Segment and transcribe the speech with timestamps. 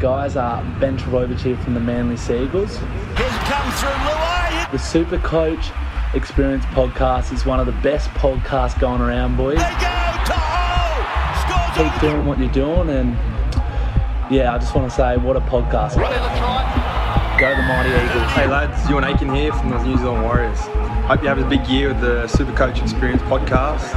[0.00, 0.34] guys?
[0.34, 2.78] Uh, Ben Trbojevic here from the Manly Seagulls.
[2.78, 4.70] Here's come through Luai.
[4.72, 5.70] The Super Coach
[6.14, 9.58] Experience podcast is one of the best podcasts going around, boys.
[9.58, 10.00] They go.
[10.26, 13.12] Taho scores Keep doing what you're doing, and
[14.32, 15.96] yeah, I just want to say, what a podcast.
[17.38, 18.32] Go the Mighty Eagles.
[18.32, 20.60] Hey lads, Euan Aitken here from the New Zealand Warriors.
[21.06, 23.94] Hope you have a big year with the Super Coach Experience podcast.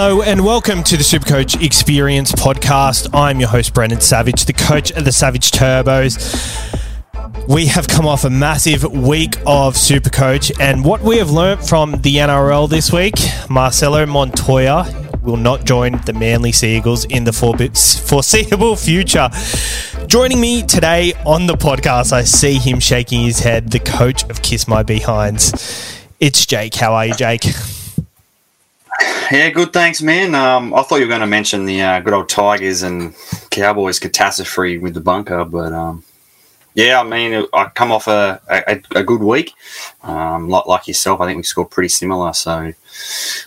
[0.00, 3.12] Hello and welcome to the Supercoach Experience podcast.
[3.12, 6.16] I'm your host, Brendan Savage, the coach of the Savage Turbos.
[7.48, 12.00] We have come off a massive week of Supercoach, and what we have learnt from
[12.02, 13.14] the NRL this week,
[13.50, 14.86] Marcelo Montoya
[15.24, 19.28] will not join the Manly Seagulls in the foreseeable future.
[20.06, 24.42] Joining me today on the podcast, I see him shaking his head, the coach of
[24.42, 26.06] Kiss My Behinds.
[26.20, 26.76] It's Jake.
[26.76, 27.46] How are you, Jake?
[29.30, 29.72] Yeah, good.
[29.72, 30.34] Thanks, man.
[30.34, 33.14] Um, I thought you were going to mention the uh, good old Tigers and
[33.50, 36.02] Cowboys catastrophe with the bunker, but um,
[36.74, 39.52] yeah, I mean, I come off a, a, a good week.
[40.02, 42.32] Um, like, like yourself, I think we scored pretty similar.
[42.32, 42.72] So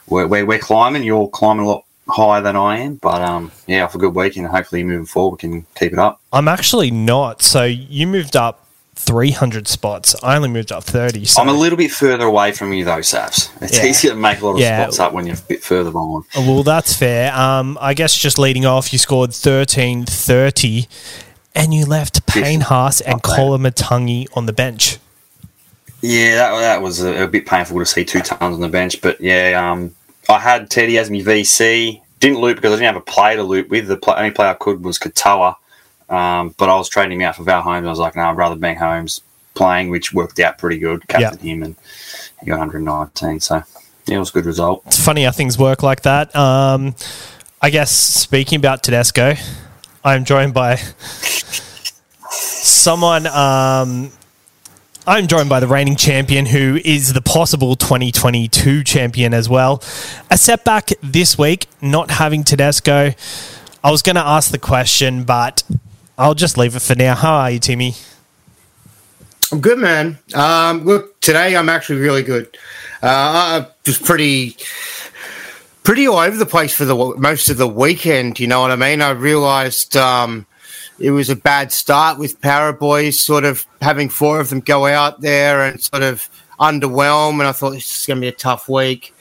[0.08, 1.04] we're, we're, we're climbing.
[1.04, 4.36] You're climbing a lot higher than I am, but um, yeah, off a good week,
[4.38, 6.20] and hopefully moving forward, we can keep it up.
[6.34, 7.42] I'm actually not.
[7.42, 10.16] So you moved up 300 spots.
[10.22, 11.25] I only moved up 30.
[11.25, 13.50] So I'm a little bit further away from you, though, Saps.
[13.61, 13.86] It's Yeah.
[13.86, 14.83] easier to make a lot of Yeah.
[14.83, 16.23] spots up when you're a bit further on.
[16.36, 17.33] well, that's fair.
[17.36, 20.88] Um, I guess just leading off, you scored 13 30
[21.56, 23.22] and you left Payne Haas and.
[23.23, 24.98] Koloamatangi on the bench.
[26.02, 29.02] Yeah, that, that was a, a bit painful to see two tons on the bench.
[29.02, 29.95] But yeah, um,
[30.30, 32.02] I had Teddy as my VC.
[32.20, 33.88] Didn't loop because I didn't have a player to loop with.
[33.88, 35.55] The play, only player I could was Katoa.
[36.11, 37.88] Um, but I was trading him out for Val Holmes.
[37.88, 39.22] I was like, no, I'd rather Ben Holmes
[39.54, 41.08] playing, which worked out pretty good.
[41.08, 41.76] Captain him and
[42.42, 43.39] he got 119.
[43.39, 43.64] So
[44.08, 44.83] yeah, it was a good result.
[44.88, 46.36] It's funny how things work like that.
[46.36, 46.95] Um,
[47.61, 49.36] I guess speaking about Tedesco,
[50.04, 50.77] I'm joined by
[52.30, 53.26] someone.
[53.28, 54.11] Um,
[55.08, 59.82] I'm joined by the reigning champion, who is the possible 2022 champion as well.
[60.30, 63.14] A setback this week, not having Tedesco.
[63.83, 65.64] I was going to ask the question, but
[66.21, 67.15] I'll just leave it for now.
[67.15, 67.95] How are you, Timmy?
[69.52, 70.20] I'm good, man.
[70.36, 72.45] Um, look, today I'm actually really good.
[73.02, 74.55] Uh, I was pretty,
[75.83, 78.39] pretty all over the place for the most of the weekend.
[78.39, 79.02] You know what I mean?
[79.02, 80.45] I realised um,
[80.99, 84.86] it was a bad start with Power Boys, sort of having four of them go
[84.86, 86.30] out there and sort of
[86.60, 87.39] underwhelm.
[87.39, 89.15] And I thought this is going to be a tough week.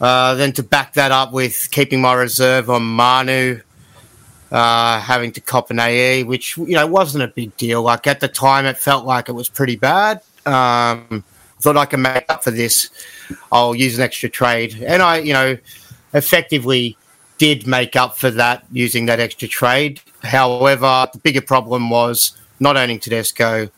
[0.00, 3.60] Uh, then to back that up with keeping my reserve on Manu,
[4.50, 7.82] uh, having to cop an AE, which you know wasn't a big deal.
[7.82, 10.22] Like at the time, it felt like it was pretty bad.
[10.46, 11.24] Um,
[11.60, 12.90] thought I can make up for this.
[13.50, 15.56] I'll use an extra trade, and I, you know,
[16.12, 16.96] effectively
[17.38, 20.00] did make up for that using that extra trade.
[20.22, 23.68] However, the bigger problem was not owning Tedesco,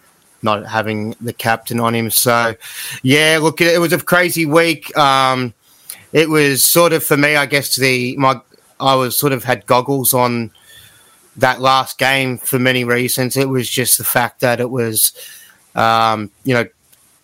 [0.43, 2.11] not having the captain on him.
[2.11, 2.55] So,
[3.03, 4.97] yeah, look, it was a crazy week.
[4.97, 5.55] Um,
[6.13, 8.41] it was sort of for me, I guess the my
[8.81, 10.51] I was sort of had goggles on
[11.37, 13.37] that last game for many reasons.
[13.37, 15.13] It was just the fact that it was,
[15.75, 16.67] um, you know,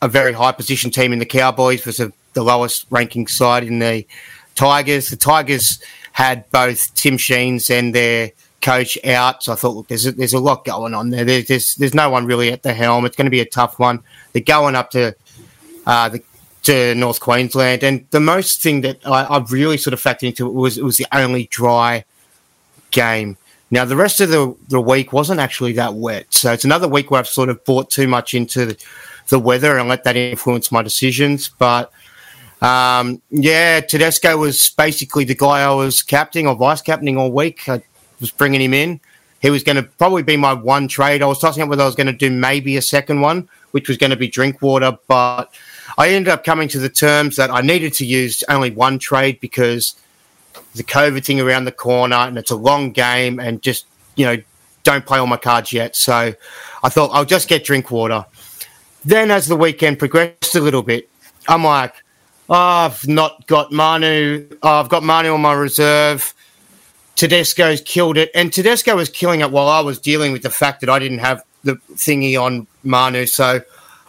[0.00, 4.06] a very high position team in the Cowboys versus the lowest ranking side in the
[4.54, 5.10] Tigers.
[5.10, 10.06] The Tigers had both Tim Sheens and their coach out, so I thought, look, there's
[10.06, 11.24] a, there's a lot going on there.
[11.24, 13.06] There's, there's there's no one really at the helm.
[13.06, 14.02] It's going to be a tough one.
[14.32, 15.14] They're going up to
[15.86, 16.22] uh, the
[16.62, 20.46] to North Queensland, and the most thing that I, I really sort of factored into
[20.46, 22.04] it was it was the only dry
[22.90, 23.36] game.
[23.70, 27.10] Now the rest of the, the week wasn't actually that wet, so it's another week
[27.10, 28.84] where I've sort of bought too much into the,
[29.28, 31.48] the weather and let that influence my decisions.
[31.48, 31.90] But
[32.60, 37.68] um, yeah, Tedesco was basically the guy I was captaining or vice captaining all week.
[37.68, 37.82] I
[38.20, 39.00] was bringing him in.
[39.40, 41.20] He was going to probably be my one trade.
[41.20, 43.88] I was tossing up whether I was going to do maybe a second one, which
[43.88, 45.52] was going to be Drinkwater, but
[45.98, 49.40] I ended up coming to the terms that I needed to use only one trade
[49.40, 49.94] because
[50.74, 53.86] the COVID thing around the corner and it's a long game and just,
[54.16, 54.36] you know,
[54.84, 55.94] don't play all my cards yet.
[55.94, 56.34] So
[56.82, 58.24] I thought I'll just get Drinkwater.
[59.04, 61.08] Then as the weekend progressed a little bit,
[61.48, 61.94] I'm like,
[62.48, 64.48] oh, I've not got Manu.
[64.62, 66.34] Oh, I've got Manu on my reserve.
[67.16, 68.30] Tedesco's killed it.
[68.34, 71.18] And Tedesco was killing it while I was dealing with the fact that I didn't
[71.18, 73.26] have the thingy on Manu.
[73.26, 73.60] So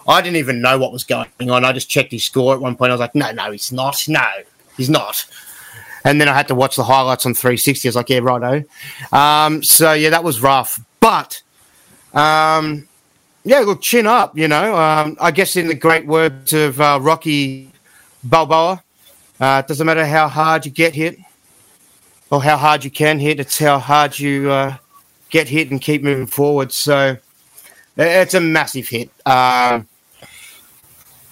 [0.07, 1.63] I didn't even know what was going on.
[1.63, 2.91] I just checked his score at one point.
[2.91, 4.03] I was like, no, no, he's not.
[4.07, 4.25] No,
[4.77, 5.25] he's not.
[6.05, 7.87] And then I had to watch the highlights on 360.
[7.87, 8.63] I was like, yeah, righto.
[9.11, 10.83] Um, so yeah, that was rough.
[10.99, 11.41] But
[12.13, 12.87] um,
[13.43, 14.37] yeah, look, chin up.
[14.37, 17.71] You know, um, I guess in the great words of uh, Rocky
[18.23, 18.83] Balboa,
[19.39, 21.17] uh, it doesn't matter how hard you get hit
[22.29, 23.39] or how hard you can hit.
[23.39, 24.77] It's how hard you uh,
[25.29, 26.71] get hit and keep moving forward.
[26.71, 27.17] So
[27.97, 29.09] it's a massive hit.
[29.25, 29.87] Um,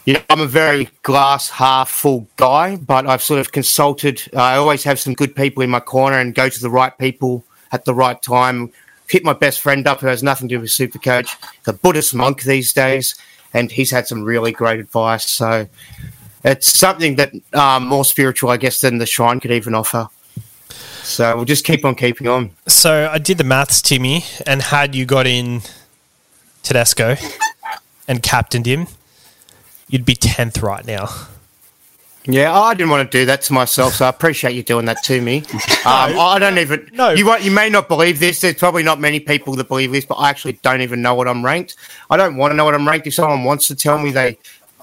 [0.06, 4.22] know, I'm a very glass half full guy, but I've sort of consulted.
[4.36, 7.44] I always have some good people in my corner and go to the right people
[7.72, 8.72] at the right time.
[9.08, 12.16] Hit my best friend up who has nothing to do with super coach, the Buddhist
[12.16, 13.16] monk these days,
[13.54, 15.30] and he's had some really great advice.
[15.30, 15.68] So
[16.44, 20.08] it's something that um, more spiritual, I guess, than the shrine could even offer.
[21.04, 22.52] So we'll just keep on keeping on.
[22.68, 25.62] So I did the maths, Timmy, and had you got in
[26.64, 27.16] Tedesco
[28.08, 28.88] and captained him,
[29.92, 31.10] you'd be tenth right now.
[32.26, 35.04] Yeah, I didn't want to do that to myself, so I appreciate you doing that
[35.04, 35.44] to me.
[35.84, 36.88] Um, I don't even.
[36.94, 37.10] No.
[37.10, 38.40] you won't, you may not believe this.
[38.42, 41.28] There's probably not many people that believe this, but I actually don't even know what
[41.28, 41.76] I'm ranked.
[42.12, 43.08] I don't want to know what I'm ranked.
[43.08, 44.38] If someone wants to tell me, they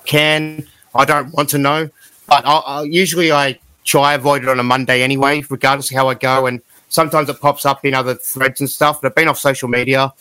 [0.07, 0.67] can.
[0.97, 1.89] I don't want to know,
[2.27, 6.09] but I, I, usually I try avoid it on a Monday anyway, regardless of how
[6.09, 6.47] I go.
[6.47, 9.01] And sometimes it pops up in other threads and stuff.
[9.01, 10.13] But I've been off social media.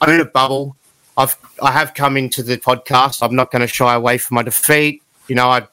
[0.00, 0.76] I'm in a bubble.
[1.18, 3.22] I've I have come into the podcast.
[3.22, 5.02] I'm not going to shy away from my defeat.
[5.26, 5.66] You know, I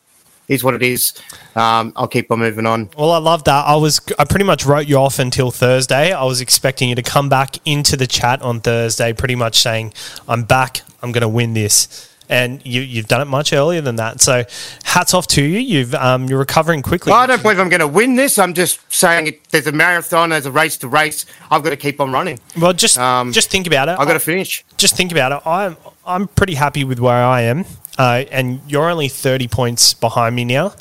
[0.48, 1.14] is what it is.
[1.56, 2.90] Um, I'll keep on moving on.
[2.98, 3.66] Well, I love that.
[3.66, 6.12] I was I pretty much wrote you off until Thursday.
[6.12, 9.94] I was expecting you to come back into the chat on Thursday, pretty much saying,
[10.28, 10.82] "I'm back.
[11.02, 14.20] I'm going to win this." And you, you've done it much earlier than that.
[14.22, 14.44] So,
[14.84, 15.60] hats off to you.
[15.60, 17.12] You've um, you're recovering quickly.
[17.12, 18.40] Well, I don't believe I'm going to win this.
[18.40, 21.26] I'm just saying it, there's a marathon, there's a race to race.
[21.52, 22.40] I've got to keep on running.
[22.60, 23.98] Well, just Um, just think about it.
[24.00, 24.64] I've got to finish.
[24.78, 25.42] just think about it.
[25.48, 27.66] I'm I'm pretty happy with where I am,
[27.98, 30.74] uh, and you're only 30 points behind me now,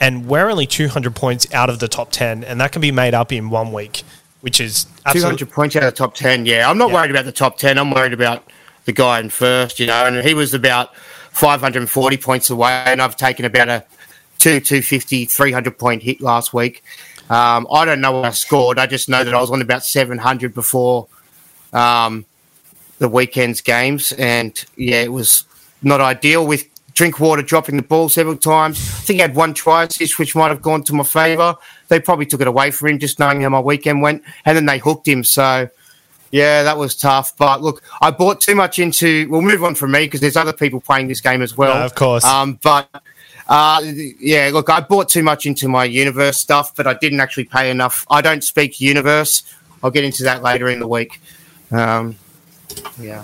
[0.00, 3.14] and we're only 200 points out of the top 10, and that can be made
[3.14, 4.02] up in one week,
[4.40, 6.46] which is absolutely 200 points out of the top 10.
[6.46, 6.94] Yeah, I'm not Yeah.
[6.96, 7.78] worried about the top 10.
[7.78, 8.44] I'm worried about
[8.84, 10.94] the guy in first, you know, and he was about
[11.32, 13.84] 540 points away, and I've taken about a
[14.38, 16.82] 2, 250, 300 point hit last week.
[17.30, 18.78] Um, I don't know what I scored.
[18.78, 21.06] I just know that I was on about 700 before
[21.72, 22.24] um,
[22.98, 25.44] the weekend's games, and yeah, it was
[25.82, 28.78] not ideal with Drinkwater dropping the ball several times.
[28.78, 31.56] I think he had one try assist, which might have gone to my favour.
[31.88, 34.66] They probably took it away from him, just knowing how my weekend went, and then
[34.66, 35.24] they hooked him.
[35.24, 35.68] So,
[36.32, 37.36] yeah, that was tough.
[37.36, 39.28] But look, I bought too much into.
[39.28, 41.78] We'll move on from me because there's other people playing this game as well.
[41.78, 42.24] No, of course.
[42.24, 42.88] Um, but
[43.48, 47.44] uh, yeah, look, I bought too much into my universe stuff, but I didn't actually
[47.44, 48.06] pay enough.
[48.10, 49.42] I don't speak universe.
[49.82, 51.20] I'll get into that later in the week.
[51.70, 52.16] Um,
[52.98, 53.22] yeah.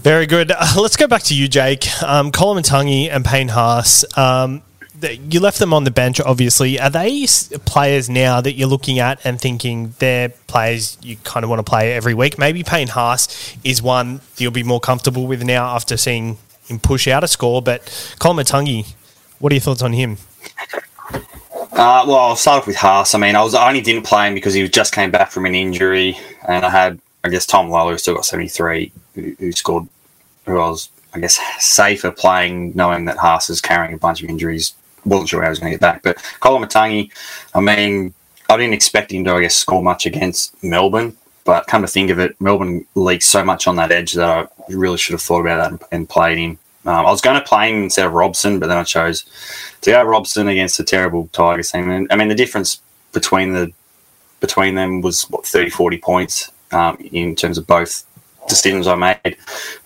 [0.00, 0.50] Very good.
[0.50, 1.86] Uh, let's go back to you, Jake.
[2.02, 4.04] Um, Colin Matangi and Payne Haas.
[4.16, 4.62] Um,
[5.02, 6.78] you left them on the bench, obviously.
[6.78, 7.26] Are they
[7.64, 11.68] players now that you're looking at and thinking they're players you kind of want to
[11.68, 12.38] play every week?
[12.38, 16.78] Maybe Payne Haas is one that you'll be more comfortable with now after seeing him
[16.78, 17.62] push out a score.
[17.62, 18.94] But Colin Matangi,
[19.38, 20.18] what are your thoughts on him?
[21.72, 23.14] Uh, well, I'll start off with Haas.
[23.14, 25.46] I mean, I was I only didn't play him because he just came back from
[25.46, 29.34] an injury, and I had I guess Tom Lawler who still got seventy three, who,
[29.38, 29.88] who scored,
[30.44, 34.28] who I was I guess safer playing, knowing that Haas is carrying a bunch of
[34.28, 34.74] injuries.
[35.04, 37.10] Wasn't sure how he was going to get back, but Colin Matangi,
[37.54, 38.14] I mean,
[38.48, 42.10] I didn't expect him to I guess score much against Melbourne, but come to think
[42.10, 45.40] of it, Melbourne leaked so much on that edge that I really should have thought
[45.40, 46.58] about that and, played him.
[46.84, 49.24] Um, I was going to play him instead of Robson, but then I chose
[49.80, 51.90] to go Robson against a terrible Tigers team.
[51.90, 52.80] And, I mean, the difference
[53.12, 53.72] between the
[54.40, 58.04] between them was what 30, 40 points um, in terms of both
[58.48, 59.36] decisions I made.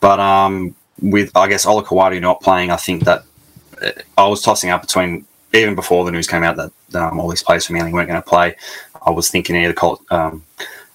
[0.00, 3.24] But um, with I guess Olakau'atu not playing, I think that
[4.16, 7.42] I was tossing up between even before the news came out that um, all these
[7.42, 8.56] players from Manly weren't going to play.
[9.04, 10.44] I was thinking either call um,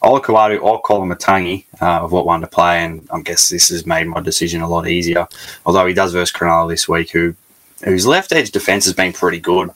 [0.04, 3.86] Olakau'atu or Colin Matangi uh, of what one to play, and I guess this has
[3.86, 5.28] made my decision a lot easier.
[5.66, 7.36] Although he does versus Cronulla this week, who
[7.84, 9.72] whose left edge defense has been pretty good.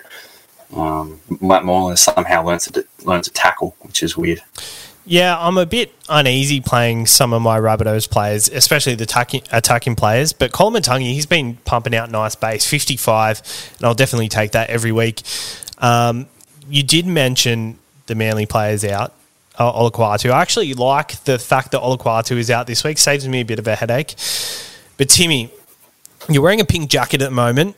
[0.75, 4.41] Um, Matt Moylan somehow learns to learns to tackle, which is weird.
[5.07, 9.95] Yeah, I'm a bit uneasy playing some of my Rabbitohs players, especially the attacking, attacking
[9.95, 10.33] players.
[10.33, 14.69] But Coleman Tungy, he's been pumping out nice base, 55, and I'll definitely take that
[14.71, 15.21] every week.
[15.77, 16.25] Um,
[16.67, 19.13] you did mention the Manly players out,
[19.59, 20.31] uh, Olakau'atu.
[20.31, 23.59] I actually like the fact that Olakau'atu is out this week, saves me a bit
[23.59, 24.15] of a headache.
[24.97, 25.51] But Timmy,
[26.27, 27.75] you're wearing a pink jacket at the moment.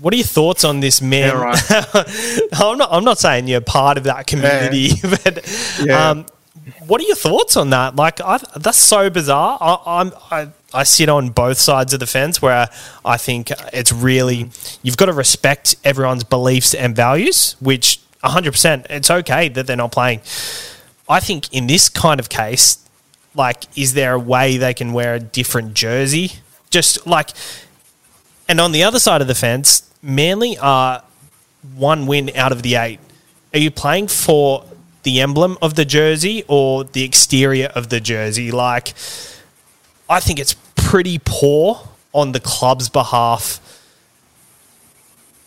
[0.00, 1.30] What are your thoughts on this man?
[1.34, 2.48] Yeah, right.
[2.60, 2.88] I'm not.
[2.92, 6.10] I'm not saying you're part of that community, but Yeah.
[6.10, 6.26] um,
[6.86, 7.96] what are your thoughts on that?
[7.96, 9.58] Like, I, that's so bizarre.
[9.60, 12.68] I, I'm I, I sit on both sides of the fence where
[13.04, 14.50] I think it's really
[14.82, 19.76] you've got to respect everyone's beliefs and values, which 100 percent it's okay that they're
[19.76, 20.20] not playing.
[21.08, 22.84] I think in this kind of case,
[23.34, 26.32] like, is there a way they can wear a different jersey?
[26.70, 27.30] Just like,
[28.48, 31.02] and on the other side of the fence, Manly are
[31.74, 33.00] one win out of the eight.
[33.54, 34.64] Are you playing for
[35.08, 38.50] the emblem of the jersey or the exterior of the jersey?
[38.50, 38.88] Like,
[40.16, 43.60] I think it's pretty poor on the club's behalf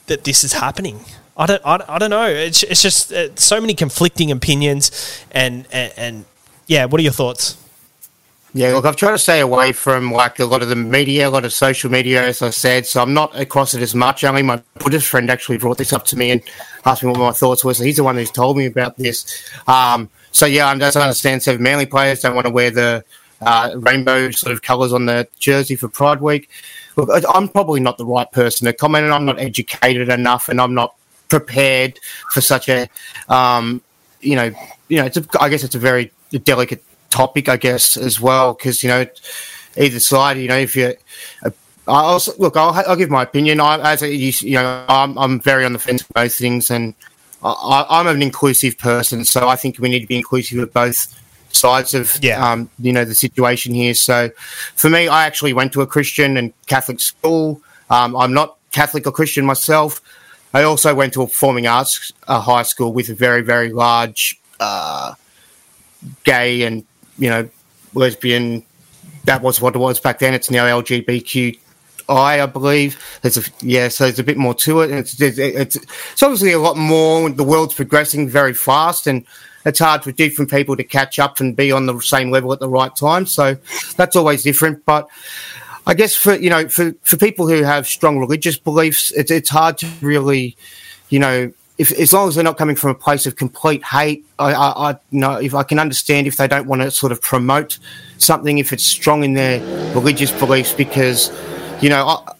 [0.07, 0.97] that this is happening.
[1.37, 2.27] I don't, I, I don't know.
[2.27, 4.83] It's, it's just uh, so many conflicting opinions,
[5.31, 6.25] and, and and
[6.67, 6.85] yeah.
[6.85, 7.57] What are your thoughts?
[8.53, 11.31] Yeah, look, I've tried to stay away from like a lot of the media, a
[11.31, 12.85] lot of social media, as I said.
[12.85, 14.25] So I'm not across it as much.
[14.25, 16.41] Only my Buddhist friend actually brought this up to me and
[16.85, 17.73] asked me what my thoughts were.
[17.73, 19.49] So he's the one who's told me about this.
[19.67, 23.05] Um, so yeah, I just understand seven Manly players don't want to wear the
[23.41, 26.49] uh, rainbow sort of colours on the jersey for Pride Week.
[26.97, 30.59] Look, I'm probably not the right person to comment, and I'm not educated enough, and
[30.59, 30.95] I'm not
[31.29, 31.97] prepared
[32.31, 32.89] for such a,
[33.29, 33.81] um,
[34.19, 34.51] you know,
[34.89, 36.11] you know, it's a, I guess it's a very
[36.43, 39.05] delicate topic, I guess, as well, because you know,
[39.77, 40.95] either side, you know, if you.
[41.45, 41.51] Uh,
[41.87, 42.55] I'll look.
[42.55, 43.59] I'll, I'll give my opinion.
[43.59, 46.93] I, as a, you know, I'm, I'm very on the fence with both things, and
[47.43, 51.17] I, I'm an inclusive person, so I think we need to be inclusive of both
[51.53, 52.51] sides of Yeah.
[52.51, 53.93] um, you know the situation here.
[53.93, 54.29] So
[54.75, 57.61] for me, I actually went to a Christian and Catholic school.
[57.89, 60.01] Um, I'm not Catholic or Christian myself.
[60.53, 64.39] I also went to a performing arts uh, high school with a very very large
[64.59, 65.15] uh,
[66.23, 66.85] gay and
[67.21, 67.47] you know
[67.93, 68.65] lesbian.
[69.25, 70.33] That was what it was back then.
[70.33, 71.59] It's now LGBTQI,
[72.09, 72.99] I believe.
[73.21, 74.89] There's a yeah, so there's a bit more to it.
[74.89, 77.29] And It's it's, it's obviously a lot more.
[77.29, 79.25] The world's progressing very fast, and
[79.63, 82.59] it's hard for different people to catch up and be on the same level at
[82.59, 83.27] the right time.
[83.27, 83.55] So
[83.95, 84.83] that's always different.
[84.85, 85.07] But
[85.85, 89.49] I guess for you know for, for people who have strong religious beliefs, it's it's
[89.49, 90.57] hard to really,
[91.09, 94.23] you know, if as long as they're not coming from a place of complete hate,
[94.37, 97.19] I, I, I know if I can understand if they don't want to sort of
[97.23, 97.79] promote
[98.19, 99.59] something if it's strong in their
[99.95, 101.31] religious beliefs because,
[101.81, 102.05] you know.
[102.07, 102.33] I,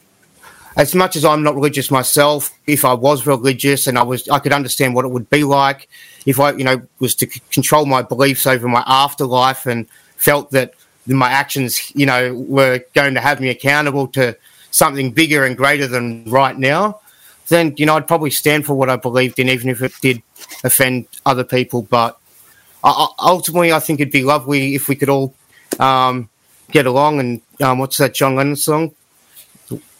[0.78, 4.40] as much as I'm not religious myself, if I was religious and I was, I
[4.40, 5.90] could understand what it would be like
[6.26, 10.52] if I, you know, was to c- control my beliefs over my afterlife and felt
[10.52, 10.76] that
[11.08, 14.38] my actions, you know, were going to have me accountable to
[14.72, 17.02] something bigger and greater than right now.
[17.52, 20.24] Then, you know, I'd probably stand for what I believed in, even if it did
[20.64, 21.82] offend other people.
[21.84, 22.18] But
[22.84, 25.36] ultimately, I think it'd be lovely if we could all
[25.80, 26.30] um,
[26.72, 27.20] get along.
[27.20, 28.96] And um, what's that John Lennon song?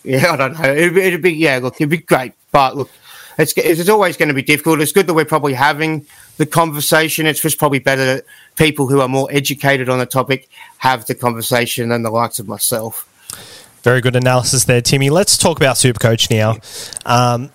[0.04, 0.72] Yeah, I don't know.
[0.72, 1.60] It'd be, it'd be yeah.
[1.62, 2.90] Look, it'd be great, but look,
[3.38, 4.82] it's it's always going to be difficult.
[4.82, 6.06] It's good that we're probably having
[6.38, 7.28] the conversation.
[7.28, 11.16] It's just probably better that people who are more educated on the topic have the
[11.16, 13.08] conversation than the likes of myself.
[13.84, 15.10] Very good analysis there, Timmy.
[15.10, 16.58] Let's talk about Supercoach now.
[17.04, 17.52] Um,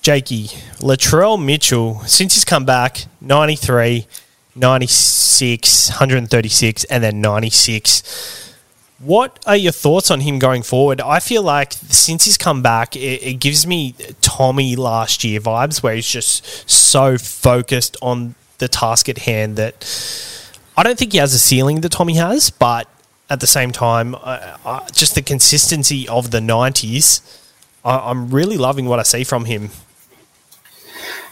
[0.00, 0.46] Jakey,
[0.78, 4.06] Latrell Mitchell, since he's come back, 93,
[4.54, 8.54] 96, 136, and then 96.
[9.00, 11.02] What are your thoughts on him going forward?
[11.02, 15.82] I feel like since he's come back, it, it gives me Tommy last year vibes
[15.82, 19.74] where he's just so focused on the task at hand that
[20.74, 22.88] I don't think he has a ceiling that Tommy has, but
[23.30, 27.40] at the same time, uh, uh, just the consistency of the 90s,
[27.84, 29.70] I, I'm really loving what I see from him.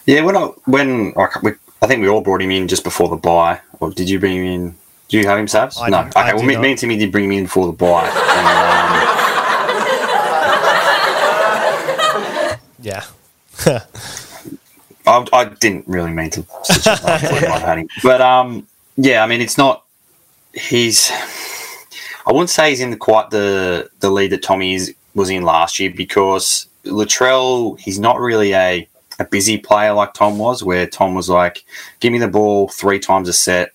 [0.07, 3.09] Yeah, when I when I, we, I think we all brought him in just before
[3.09, 4.75] the buy, or did you bring him in?
[5.09, 5.79] Do you have him, Sabs?
[5.89, 6.03] No.
[6.05, 8.09] did- I Okay, well, me, me and Timmy did bring him in before the buy.
[8.09, 9.23] And,
[12.81, 13.05] Yeah.
[13.67, 13.81] um,
[15.07, 17.89] I, I didn't really mean to stitch up my foot my padding.
[18.03, 19.85] But um, yeah, I mean, it's not.
[20.53, 21.13] He's.
[22.27, 25.43] I wouldn't say he's in the, quite the the lead that Tommy is, was in
[25.43, 28.89] last year because Latrell, he's not really a,
[29.19, 31.65] a busy player like Tom was, where Tom was like,
[32.01, 33.73] give me the ball three times a set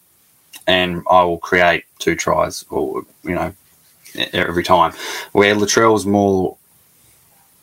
[0.66, 3.54] and I will create two tries or, you know,
[4.34, 4.94] every time.
[5.32, 6.58] Where Latrell's more,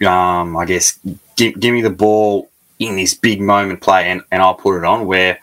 [0.07, 0.99] um, I guess,
[1.37, 2.49] give, give me the ball
[2.79, 5.07] in this big moment play and, and I'll put it on.
[5.07, 5.39] Where,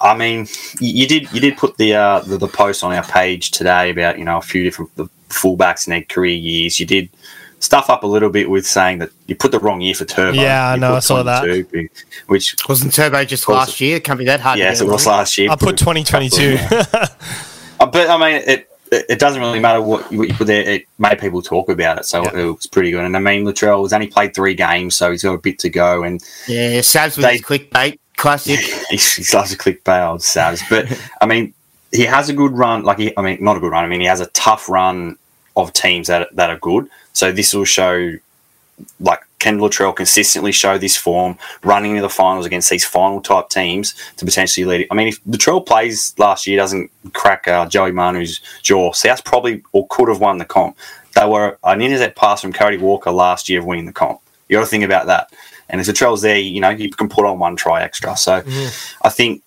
[0.00, 0.46] I mean,
[0.80, 3.90] you you did you did put the, uh, the the post on our page today
[3.90, 6.80] about you know a few different the fullbacks in their career years.
[6.80, 7.08] You did
[7.60, 10.40] stuff up a little bit with saying that you put the wrong year for Turbo.
[10.40, 11.88] Yeah, I know, I saw that.
[12.26, 13.96] Which Wasn't Turbo just course last year?
[13.96, 14.56] It can't be that hard.
[14.56, 15.18] to yes, get it was along.
[15.18, 15.50] last year.
[15.50, 16.58] I put 2022.
[17.80, 20.62] Uh, but I mean, it it doesn't really matter what you, what you put there.
[20.62, 22.38] It made people talk about it, so Yeah.
[22.38, 23.04] it was pretty good.
[23.04, 25.68] And I mean, Latrell has only played three games, so he's got a bit to
[25.70, 26.02] go.
[26.02, 27.98] And Yeah, Sabs with They- his clickbait.
[28.16, 28.58] classic.
[28.90, 30.62] he, he loves to click bailed Savs.
[30.68, 30.86] But
[31.20, 31.54] I mean,
[31.92, 32.82] he has a good run.
[32.84, 33.84] Like he, I mean, not a good run.
[33.84, 35.16] I mean, he has a tough run
[35.56, 36.88] of teams that that are good.
[37.12, 38.12] So this will show,
[39.00, 43.48] like Ken Latrell consistently show this form, running into the finals against these final type
[43.48, 44.80] teams to potentially lead.
[44.82, 44.88] it.
[44.90, 49.62] I mean, if Latrell plays last year, doesn't crack uh, Joey Manu's jaw, South probably
[49.72, 50.76] or could have won the comp.
[51.14, 54.20] They were an intercept pass from Cody Walker last year of winning the comp.
[54.48, 55.32] You got to think about that.
[55.68, 58.16] And if Latrell's there, you know, you can put on one try extra.
[58.16, 58.42] So
[59.02, 59.42] I think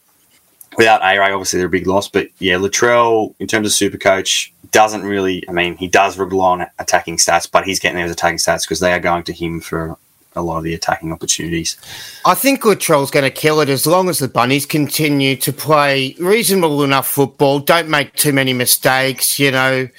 [0.77, 2.07] without A Ray, obviously they're a big loss.
[2.07, 6.61] But yeah, Latrell, in terms of super coach, doesn't really, I mean, he does rely
[6.61, 9.59] on attacking stats, but he's getting those attacking stats because they are going to him
[9.59, 9.97] for
[10.35, 11.77] a lot of the attacking opportunities.
[12.25, 16.15] I think Latrell's going to kill it as long as the Bunnies continue to play
[16.19, 17.59] reasonable enough football.
[17.59, 19.89] Don't make too many mistakes, you know.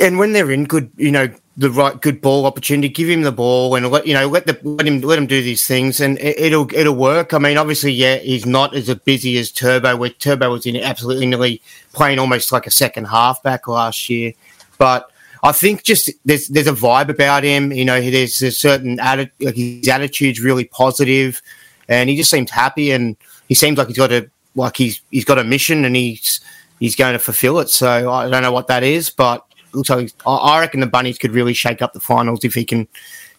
[0.00, 1.28] And when they're in good, you know,
[1.58, 4.56] the right good ball opportunity, give him the ball and let you know let the
[4.62, 7.34] let him let him do these things, and it, it'll it'll work.
[7.34, 11.26] I mean, obviously, yeah, he's not as busy as Turbo, where Turbo was in absolutely
[11.26, 11.60] nearly
[11.92, 14.32] playing almost like a second halfback last year,
[14.78, 15.10] but.
[15.40, 17.70] I think just there's there's a vibe about him.
[17.70, 21.40] You know, there's a certain atti- like his attitude's really positive,
[21.88, 23.16] and he just seems happy, and
[23.48, 26.40] he seems like he's got a like he's he's got a mission, and he's
[26.80, 27.68] he's going to fulfill it.
[27.68, 31.32] So I don't know what that is, but looks like I- reckon the Bunnies could
[31.32, 32.88] really shake up the finals if he can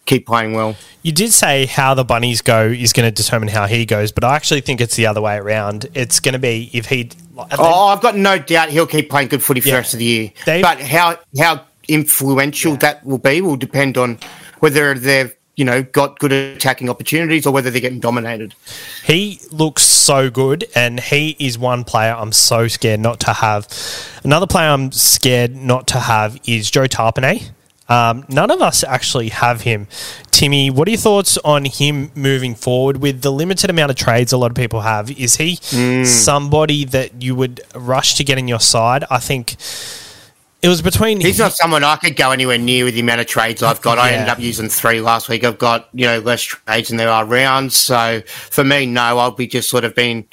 [0.06, 0.76] keep playing well.
[1.02, 4.24] You did say how the bunnies go is going to determine how he goes, but
[4.24, 5.86] I actually think it's the other way around.
[5.94, 7.10] It's going to be if he.
[7.36, 9.74] Oh, I've got no doubt he'll keep playing good footy for Yeah.
[9.74, 10.32] the rest of the year.
[10.46, 14.18] But how how influential that will be will depend on
[14.60, 18.54] whether they've you know got good attacking opportunities or whether they're getting dominated.
[19.04, 23.68] He looks so good, and he is one player I'm so scared not to have.
[24.24, 27.50] Another player I'm scared not to have is Joe Tapine.
[27.90, 29.86] Um, none of us actually have him.
[30.30, 34.32] Timmy, what are your thoughts on him moving forward with the limited amount of trades
[34.32, 35.10] a lot of people have?
[35.10, 35.56] Is he
[36.06, 39.04] somebody that you would rush to get in your side?
[39.10, 39.56] I think
[40.62, 43.26] it was between He's not someone I could go anywhere near with the amount of
[43.26, 43.98] trades I've got.
[43.98, 44.16] I Yeah.
[44.16, 45.44] ended up using three last week.
[45.44, 47.76] I've got you know less trades than there are rounds.
[47.76, 50.24] So for me, no, I'll be just sort of been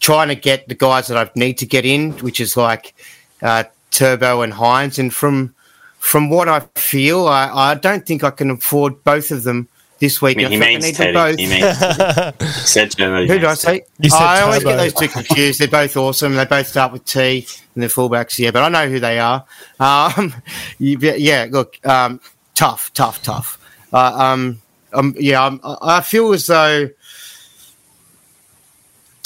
[0.00, 2.94] trying to get the guys that I need to get in, which is like
[3.42, 4.98] uh, Turbo and Hynes.
[4.98, 5.54] And from
[5.98, 9.68] from what I feel, I, I don't think I can afford both of them
[10.00, 10.38] this week.
[10.38, 11.12] I mean, he I think I means need Teddy.
[11.12, 11.38] them both.
[11.38, 13.22] He means said Turbo.
[13.22, 13.84] he Who did I means say?
[14.00, 15.60] You said I always get those two confused.
[15.60, 16.34] They're both awesome.
[16.34, 19.44] They both start with T and they're fullbacks, yeah, but I know who they are.
[19.78, 20.34] Um,
[20.78, 22.20] you, yeah, look, um,
[22.54, 23.58] tough, tough, tough.
[23.92, 24.60] Uh, um,
[24.92, 26.88] um, yeah, I'm, I I feel as though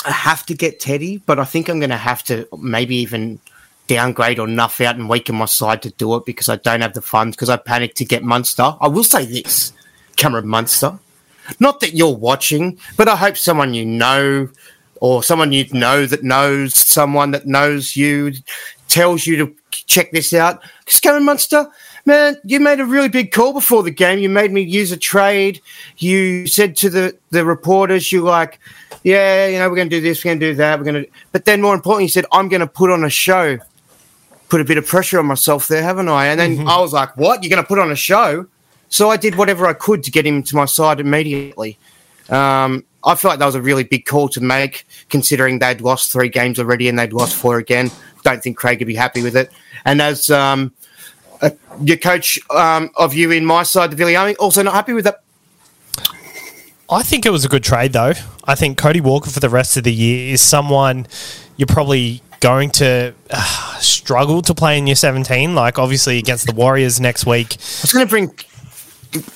[0.05, 3.41] I have to get Teddy, but I think I'm going to have to maybe even
[3.87, 6.95] downgrade or nuff out and weaken my side to do it because I don't have
[6.95, 8.75] the funds because I panicked to get Munster.
[8.81, 9.73] I will say this,
[10.17, 10.99] Cameron Munster.
[11.61, 14.49] Not that you're watching, but I hope someone you know
[15.01, 18.33] or someone you know that knows someone that knows you
[18.89, 20.63] tells you to check this out.
[20.85, 21.67] Because Cameron Munster,
[22.07, 24.19] man, you made a really big call before the game.
[24.19, 25.61] You made me use a trade.
[25.99, 28.59] You said to the, the reporters, you like,
[29.03, 31.05] yeah, you know, we're going to do this, we're going to do that, we're going
[31.05, 31.11] to.
[31.33, 33.59] But then more importantly, you said, I'm going to put on a show.
[34.49, 36.27] Put a bit of pressure on myself there, haven't I?
[36.27, 36.69] And then mm-hmm.
[36.69, 37.43] I was like, what?
[37.43, 38.47] You're going to put on a show?
[38.95, 41.79] So I did whatever I could to get him to my side immediately.
[42.29, 46.13] Um, I feel like that was a really big call to make, considering they'd lost
[46.13, 47.91] three games already and they'd lost four again.
[48.23, 49.51] Don't think Craig would be happy with it.
[49.85, 50.73] And as um,
[51.43, 51.51] uh,
[51.83, 55.25] your coach um, of you in my side, the Villiamy, also not happy with that.
[56.89, 58.13] I think it was a good trade, though.
[58.45, 61.09] I think Cody Walker for the rest of the year is someone
[61.57, 65.57] you're probably going to uh, struggle to play in your 17.
[65.57, 67.55] Like, obviously, against the Warriors next week.
[67.55, 68.33] I was going to bring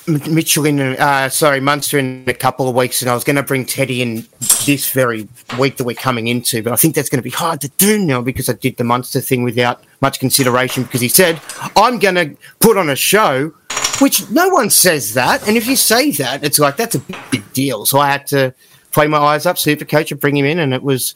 [0.07, 3.43] Mitchell in, uh, sorry, Munster in a couple of weeks, and I was going to
[3.43, 4.25] bring Teddy in
[4.65, 7.61] this very week that we're coming into, but I think that's going to be hard
[7.61, 11.41] to do now because I did the Munster thing without much consideration because he said,
[11.75, 13.53] I'm going to put on a show,
[13.99, 15.47] which no one says that.
[15.47, 17.85] And if you say that, it's like, that's a big deal.
[17.85, 18.53] So I had to
[18.91, 21.15] play my eyes up, super coach, and bring him in, and it was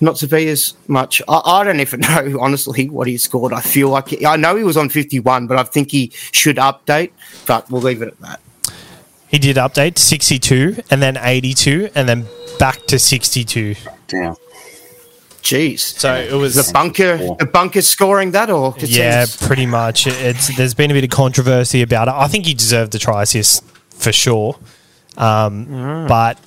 [0.00, 1.20] not to be as much.
[1.28, 3.52] I, I don't even know, honestly, what he scored.
[3.52, 7.10] I feel like I know he was on 51, but I think he should update,
[7.46, 8.40] but we'll leave it at that.
[9.28, 12.26] He did update 62 and then 82 and then
[12.58, 13.74] back to 62.
[14.06, 14.36] Damn.
[15.42, 15.78] Jeez.
[15.80, 16.54] So it was.
[16.54, 20.06] The bunker, the bunker scoring that, or Yeah, seems- pretty much.
[20.06, 22.14] It's there's been a bit of controversy about it.
[22.14, 24.58] I think he deserved the try assist for sure,
[25.16, 26.38] um, but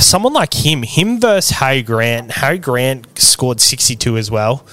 [0.00, 2.32] someone like him, him versus Harry Grant.
[2.32, 4.64] Harry Grant scored 62 as well.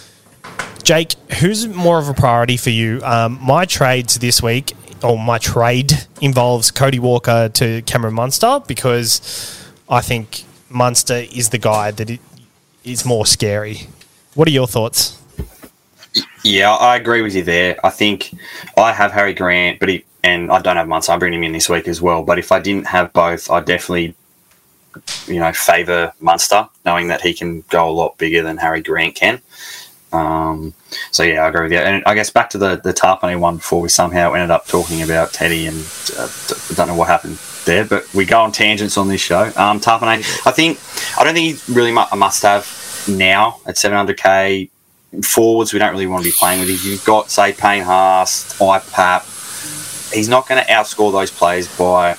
[0.83, 3.01] Jake, who's more of a priority for you?
[3.03, 9.69] Um, my trades this week or my trade involves Cody Walker to Cameron Munster because
[9.89, 12.19] I think Munster is the guy that
[12.83, 13.87] is more scary.
[14.33, 15.21] What are your thoughts?
[16.43, 17.77] Yeah, I agree with you there.
[17.83, 18.33] I think
[18.77, 21.13] I have Harry Grant, but he, and I don't have Munster.
[21.13, 22.23] I bring him in this week as well.
[22.23, 24.15] But if I didn't have both, I definitely,
[25.27, 29.15] you know, favour Munster, knowing that he can go a lot bigger than Harry Grant
[29.15, 29.41] can.
[30.13, 30.73] Um,
[31.11, 31.77] so yeah, I agree with you.
[31.77, 35.01] And I guess back to the the Tapine one before we somehow ended up talking
[35.01, 35.77] about Teddy, and
[36.17, 36.29] uh,
[36.75, 39.51] don't know what happened there, but we go on tangents on this show.
[39.55, 40.79] Um, Tapine, I think
[41.17, 42.65] I don't think he's really a must have
[43.07, 44.69] now at 700k.
[45.23, 46.69] Forwards, we don't really want to be playing with.
[46.69, 52.17] If you've got say Payne Haas, IPAP, he's not going to outscore those players by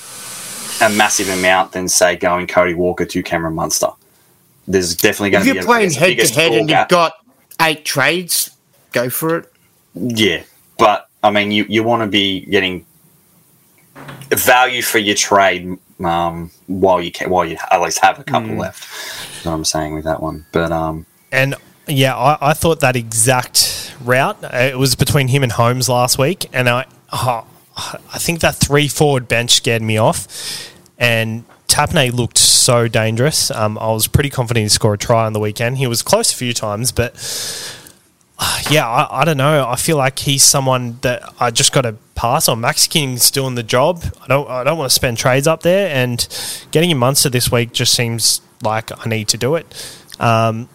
[0.81, 3.89] a massive amount than say going Cody Walker to Cameron Munster.
[4.67, 7.13] There's definitely going if to be you're playing head to head and you've got
[7.61, 8.55] eight trades,
[8.91, 9.51] go for it.
[9.93, 10.43] Yeah,
[10.77, 12.85] but I mean, you, you want to be getting
[14.29, 18.49] value for your trade um, while you can, while you at least have a couple
[18.49, 18.59] mm.
[18.59, 18.81] left.
[18.81, 20.45] That's what I'm saying with that one.
[20.51, 21.55] But um, and
[21.87, 24.37] yeah, I, I thought that exact route.
[24.43, 28.87] It was between him and Holmes last week, and I oh, I think that three
[28.87, 33.49] forward bench scared me off, and Tapine looked so dangerous.
[33.49, 35.77] Um, I was pretty confident he'd score a try on the weekend.
[35.77, 37.13] He was close a few times, but
[38.69, 39.67] yeah, I, I, don't know.
[39.67, 42.61] I feel like he's someone that I just got to pass on.
[42.61, 44.03] Max King's doing the job.
[44.21, 44.49] I don't.
[44.49, 46.27] I don't want to spend trades up there, and
[46.71, 49.99] getting a Munster this week just seems like I need to do it.
[50.19, 50.69] Um,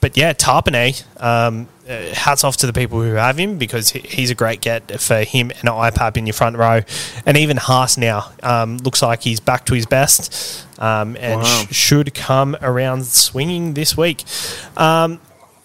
[0.00, 4.30] but yeah, Tapine, um, uh, hats off to the people who have him because he's
[4.30, 6.82] a great get for him and IPAP in your front row.
[7.24, 11.64] And even Haas now um, looks like he's back to his best um, and wow.
[11.70, 14.24] sh- should come around swinging this week.
[14.76, 15.20] Um,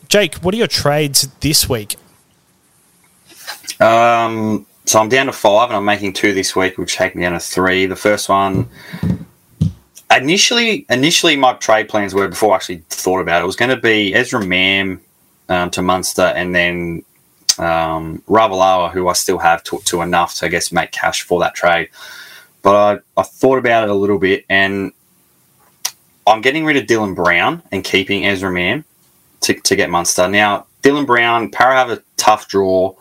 [0.07, 1.95] Jake, what are your trades this week?
[3.79, 7.23] Um, so I'm down to five, and I'm making two this week, which take me
[7.23, 7.86] down to three.
[7.86, 8.69] The first one,
[10.15, 13.43] initially, initially my trade plans were before I actually thought about it.
[13.43, 15.01] It was going to be Ezra Mam
[15.49, 17.03] um, to Munster, and then
[17.60, 21.39] um, Ravalawa, who I still have to, to, enough to I guess make cash for
[21.41, 21.89] that trade.
[22.62, 24.91] But I, I thought about it a little bit, and
[26.25, 28.86] I'm getting rid of Dylan Brown and keeping Ezra Mam
[29.41, 30.27] to, to get Munster.
[30.27, 32.95] Now, Dylan Brown, Para have a tough draw.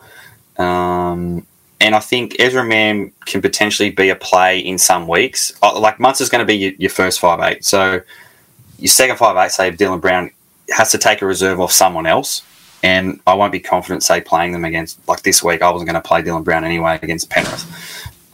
[0.58, 1.46] Um,
[1.80, 5.52] and I think Ezra Mam can potentially be a play in some weeks.
[5.62, 7.64] Like Munster's going to be your, your first five eight.
[7.64, 8.00] So
[8.78, 10.30] your second five eight, say Dylan Brown,
[10.72, 12.42] has to take a reserve off someone else.
[12.82, 16.02] And I won't be confident, say, playing them against, like this week, I wasn't going
[16.02, 17.64] to play Dylan Brown anyway against Penrith.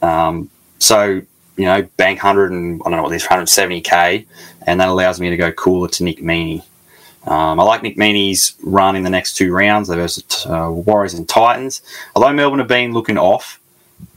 [0.02, 0.48] Um,
[0.78, 1.20] so,
[1.56, 4.24] you know, bank 100 and, I don't know what this, 170k,
[4.66, 6.62] and that allows me to go cooler to Nick Meaney.
[7.26, 9.88] Um, I like Nick Meaney's run in the next two rounds.
[9.88, 11.82] versus uh, Warriors and Titans.
[12.16, 13.60] Although Melbourne have been looking off,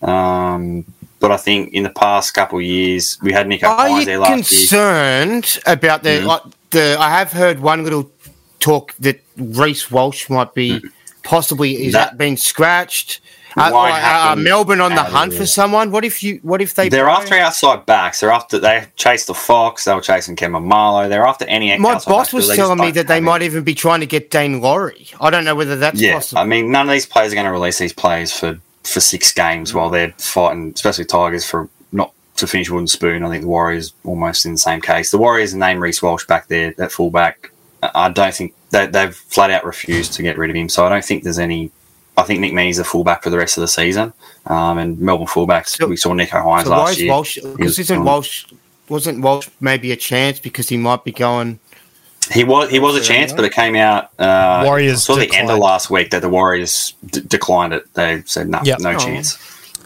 [0.02, 0.86] um,
[1.20, 3.64] but I think in the past couple of years we had Nick.
[3.64, 5.74] Are you concerned year.
[5.74, 6.28] about the mm-hmm.
[6.28, 6.98] like, the?
[7.00, 8.12] I have heard one little
[8.60, 10.88] talk that Reece Walsh might be mm-hmm.
[11.24, 13.22] possibly is that, that been scratched.
[13.58, 15.92] Uh, uh, Melbourne on the hunt for someone.
[15.92, 16.40] What if you?
[16.42, 16.88] What if they?
[16.88, 17.14] They're play?
[17.14, 18.22] after outside backs.
[18.22, 19.84] They're after they chased the Fox.
[19.84, 21.10] They were chasing Kevin Marlowe.
[21.10, 21.78] They're after any.
[21.78, 25.10] My boss was telling me that they might even be trying to get Daine Laurie.
[25.20, 26.14] I don't know whether that's yeah.
[26.14, 26.42] Possible.
[26.42, 29.34] I mean, none of these players are going to release these players for for six
[29.34, 31.70] games while they're fighting, especially Tigers for
[32.42, 33.24] to finish wooden spoon.
[33.24, 35.12] I think the Warriors almost in the same case.
[35.12, 37.52] The Warriors name Reece Walsh back there, that fullback.
[37.82, 40.70] I don't think they, they've flat out refused to get rid of him.
[40.70, 41.72] So I don't think there's any
[42.18, 44.14] I think Nick Meaney's a fullback for the rest of the season.
[44.46, 47.12] Um, and Melbourne fullbacks, so, we saw Nicho Hynes so last year.
[47.12, 48.46] Walsh, because isn't Walsh
[48.90, 51.60] wasn't Walsh maybe a chance because he might be going.
[52.32, 54.12] He was he was a chance, but it came out.
[54.20, 57.92] Uh, Warriors saw the end of last week that the Warriors d- declined it.
[57.94, 58.80] They said no, yep.
[58.80, 59.00] no oh.
[59.00, 59.38] chance.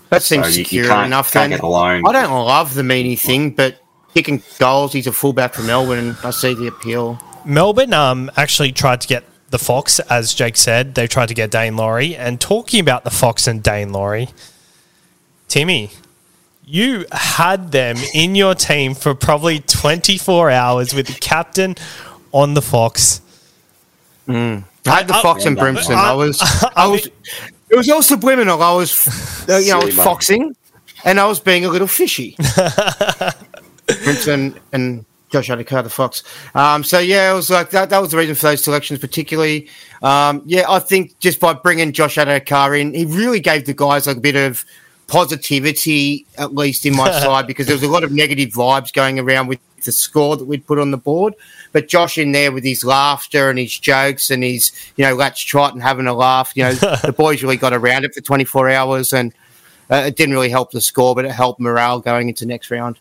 [0.10, 1.32] That seems so secure you, enough.
[1.32, 1.60] Can't then.
[1.60, 3.80] get I don't love the Meaney thing, but
[4.14, 7.20] kicking goals, he's a fullback for Melbourne, and I see the appeal.
[7.44, 11.52] Melbourne um, actually tried to get the Fox, as Jake said, they tried to get
[11.52, 12.16] Daine Laurie.
[12.16, 14.30] And talking about the Fox and Daine Laurie,
[15.48, 15.92] Timmy,
[16.66, 21.76] you had them in your team for probably 24 hours with the captain
[22.32, 23.22] on the Fox.
[24.28, 24.64] Mm.
[24.88, 25.96] I had the Fox and Brimson.
[25.96, 26.42] I, I was,
[26.76, 27.08] I was,
[27.76, 28.64] it was all subliminal.
[28.64, 29.06] I was,
[29.50, 30.56] uh, you know, I was foxing,
[31.04, 32.38] and I was being a little fishy.
[33.88, 36.24] Brimson and Josh Addo-Carr, the Fox.
[36.56, 37.90] Um, so yeah, it was like that.
[37.90, 39.68] That was the reason for those selections, particularly.
[40.02, 44.08] Um, yeah, I think just by bringing Josh Addo-Carr in, he really gave the guys
[44.08, 44.64] like a bit of
[45.08, 49.20] positivity, at least in my side, because there was a lot of negative vibes going
[49.20, 51.34] around with the score that we'd put on the board.
[51.72, 55.42] But Josh in there with his laughter and his jokes and his, you know, let's
[55.42, 56.52] trot and having a laugh.
[56.56, 59.34] You know, the boys really got around it for 24 hours and
[59.90, 62.98] uh, it didn't really help the score, but it helped morale going into next round.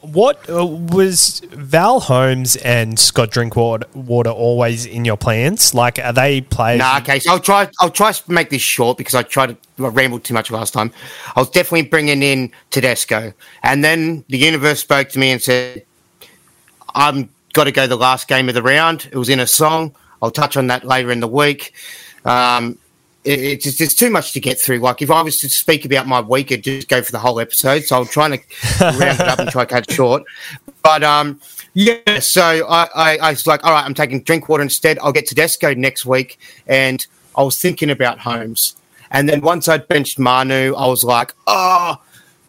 [0.00, 5.74] What uh, was Val Holmes and Scott Drinkwater water always in your plans?
[5.74, 6.78] Like, are they players?
[6.78, 7.18] Nah, okay.
[7.18, 7.68] So I'll try.
[7.80, 10.72] I'll try to make this short because I tried to I rambled too much last
[10.72, 10.92] time.
[11.36, 15.84] I was definitely bringing in Tedesco, and then the universe spoke to me and said,
[16.94, 19.94] "I'm got to go the last game of the round." It was in a song.
[20.22, 21.74] I'll touch on that later in the week.
[22.24, 22.78] Um,
[23.24, 24.78] it's just it's too much to get through.
[24.78, 27.38] Like if I was to speak about my week, it'd just go for the whole
[27.40, 27.84] episode.
[27.84, 28.44] So I'm trying to
[28.80, 30.24] round it up and try to cut short.
[30.82, 31.40] But um,
[31.74, 34.98] yeah, so I, I, I was like, all right, I'm taking Drinkwater instead.
[35.00, 37.06] I'll get Tedesco next week, and
[37.36, 38.76] I was thinking about Holmes.
[39.10, 42.00] And then once I'd benched Manu, I was like, oh,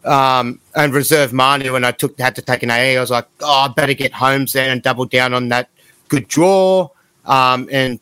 [0.05, 2.95] um, and reserve Manu, and I took had to take an AA.
[2.95, 5.69] I was like, oh, I better get Holmes there and double down on that
[6.07, 6.89] good draw.
[7.25, 7.99] Um, and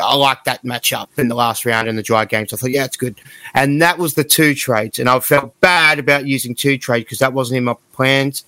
[0.00, 2.52] I like that matchup in the last round in the dry games.
[2.52, 3.20] I thought, yeah, it's good.
[3.54, 4.98] And that was the two trades.
[4.98, 8.44] And I felt bad about using two trades because that wasn't in my plans.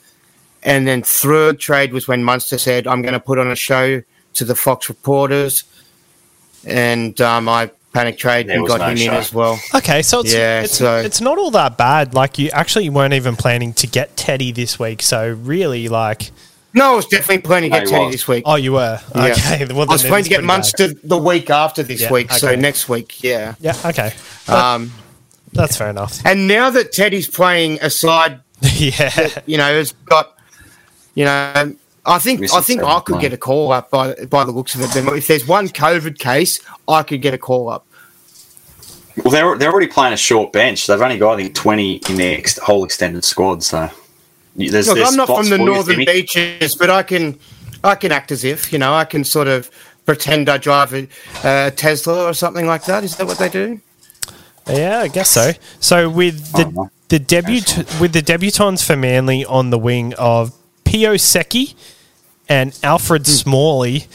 [0.62, 4.02] And then third trade was when Munster said, I'm going to put on a show
[4.34, 5.64] to the Fox reporters.
[6.66, 9.58] And um, I panic trade There and got no him in as well.
[9.74, 12.14] Okay, so it's, Yeah, it's, so- it's not all that bad.
[12.14, 15.02] Like, you actually weren't even planning to get Teddy this week.
[15.02, 16.30] So, really, like,
[16.72, 18.14] No, I was definitely planning to get I Teddy was.
[18.14, 18.44] this week.
[18.46, 19.00] oh, you were?
[19.14, 19.34] Yeah.
[19.36, 19.66] Okay.
[19.74, 20.46] Well, I was then planning to get pretty bad.
[20.46, 22.30] Munster the week after this Yeah, week.
[22.32, 23.54] So next week, yeah.
[23.60, 24.12] Yeah, okay.
[24.46, 24.92] That- Um,
[25.52, 26.24] that's fair enough.
[26.24, 28.40] and now that Teddy's playing a side
[28.74, 29.28] yeah.
[29.46, 30.36] you know, has got,
[31.14, 31.74] you know,
[32.06, 33.20] I think This I think I could fun.
[33.20, 34.94] get a call up by by the looks of it.
[34.96, 37.84] If there's one COVID case, I could get a call up.
[39.24, 40.86] Well, they're, they're already playing a short bench.
[40.86, 43.62] They've only got, I think, 20 in their ex- whole extended squad.
[43.64, 43.90] So you-
[44.56, 47.38] there's, Look, there's I'm not from the for you, northern beaches, but I can
[47.82, 49.70] I can act as if you know I can sort of
[50.06, 51.08] pretend I drive a,
[51.44, 53.04] a Tesla or something like that.
[53.04, 53.80] Is that what they do?
[54.68, 55.52] Yeah, I guess so.
[55.80, 57.62] So with the the debut
[58.00, 60.52] with the debutants for Manly on the wing of
[60.84, 61.74] Pio Seki
[62.48, 64.06] and Alfred Smalley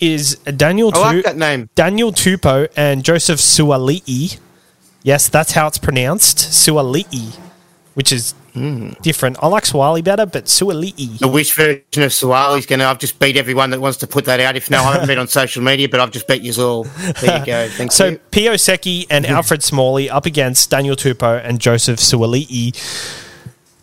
[0.00, 0.96] is Daniel Hmm.
[0.96, 1.68] I like Tu- that name.
[1.74, 4.38] Daniel Tupou and Joseph Suali'i.
[5.04, 7.36] Yes, that's how it's pronounced, Suali'i,
[7.94, 8.90] which is Hmm.
[9.00, 9.38] different.
[9.42, 11.18] I like Swali better, but Suali'i.
[11.18, 12.84] The wish version of Suwali's going to.
[12.84, 14.56] I've just beat everyone that wants to put that out.
[14.56, 16.84] If no, I haven't been on social media, but I've just beat you all.
[16.84, 17.68] There you go.
[17.70, 18.18] Thank So you.
[18.30, 22.74] Pio Seki and Alfred Smalley up against Daniel Tupou and Joseph Suali'i.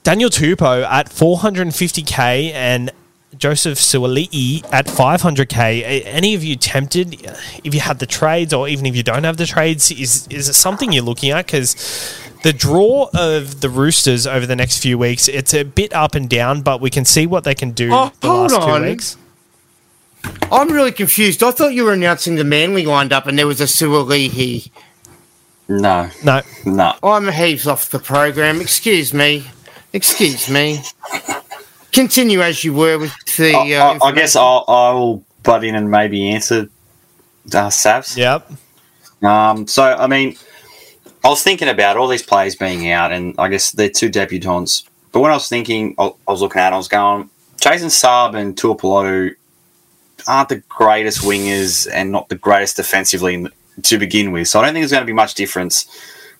[0.04, 2.92] Daniel Tupou at 450k and
[3.38, 6.04] Joseph Suali'i at 500k.
[6.06, 7.16] Any of you tempted,
[7.64, 10.50] if you had the trades or even if you don't have the trades, is is
[10.50, 11.46] it something you're looking at?
[11.46, 11.76] Because
[12.44, 16.30] the draw of the Roosters over the next few weeks, it's a bit up and
[16.30, 18.82] down, but we can see what they can do Oh, the hold last on.
[18.82, 19.18] two weeks.
[20.52, 21.42] I'm really confused.
[21.44, 24.70] I thought you were announcing the Manly lined up, and there was a Suwalihi.
[25.70, 26.94] No, No, no.
[27.04, 28.60] I'm heaps off the program.
[28.60, 29.46] Excuse me.
[29.94, 30.82] Excuse me.
[31.92, 33.54] Continue as you were with the.
[33.54, 36.70] I, Uh, I, I guess I'll, I'll butt in and maybe answer
[37.54, 38.18] uh, Savs.
[38.18, 38.52] yep.
[39.24, 40.36] Um, so, I mean,
[41.24, 44.88] I was thinking about all these players being out, and I guess they're two debutants.
[45.12, 47.30] But when I was thinking, I, was looking at it, I was going,
[47.60, 49.36] Jason Saab and Tuipulotu
[50.28, 53.48] aren't the greatest wingers and not the greatest defensively
[53.84, 54.48] to begin with.
[54.48, 55.88] So I don't think there's going to be much difference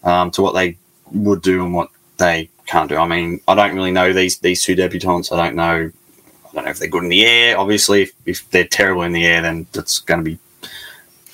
[0.04, 0.78] um, to what they
[1.12, 2.98] would do and what they can't do.
[2.98, 5.32] I mean, I don't really know these these two debutants.
[5.32, 5.92] I don't know.
[6.46, 7.58] I don't know if they're good in the air.
[7.58, 10.40] Obviously, if, if they're terrible in the air, then that's going to be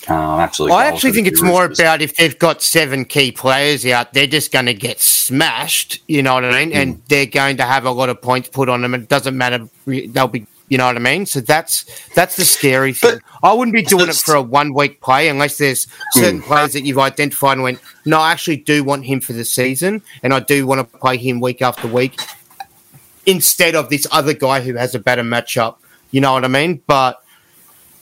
[0.08, 0.76] um, absolutely.
[0.76, 1.80] I actually think it's more Roosters.
[1.80, 6.00] about if they've got seven key players out, they're just going to get smashed.
[6.06, 6.70] You know what I mean?
[6.70, 6.76] Hmm.
[6.76, 8.94] And they're going to have a lot of points put on them.
[8.94, 9.68] It doesn't matter.
[9.86, 10.46] They'll be.
[10.68, 11.26] You know what I mean?
[11.26, 11.84] So that's
[12.16, 13.20] that's the scary thing.
[13.40, 16.46] I wouldn't be doing it for a one week play unless there's certain Hmm.
[16.48, 20.02] players that you've identified and went, no, I actually do want him for the season,
[20.24, 22.18] and I do want to play him week after week
[23.26, 25.76] instead of this other guy who has a better matchup.
[26.10, 26.82] You know what I mean?
[26.88, 27.22] But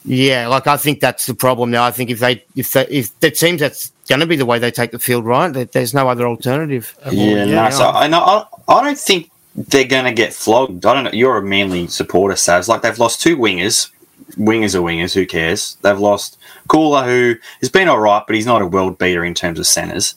[0.05, 1.85] yeah, like I think that's the problem now.
[1.85, 4.59] I think if they if they, if it seems that's going to be the way
[4.59, 5.53] they take the field, right?
[5.53, 6.97] That there's no other alternative.
[7.11, 7.71] Yeah, no.
[7.71, 8.21] So I know.
[8.21, 10.85] I, I don't think they're going to get flogged.
[10.85, 11.11] I don't know.
[11.13, 12.69] You're a Manly supporter, Savs.
[12.69, 13.91] Like they've lost two wingers.
[14.33, 15.15] Wingers are wingers.
[15.15, 15.77] Who cares?
[15.83, 16.39] They've lost
[16.69, 19.67] Cooler, who has been all right, but he's not a world beater in terms of
[19.67, 20.15] centres.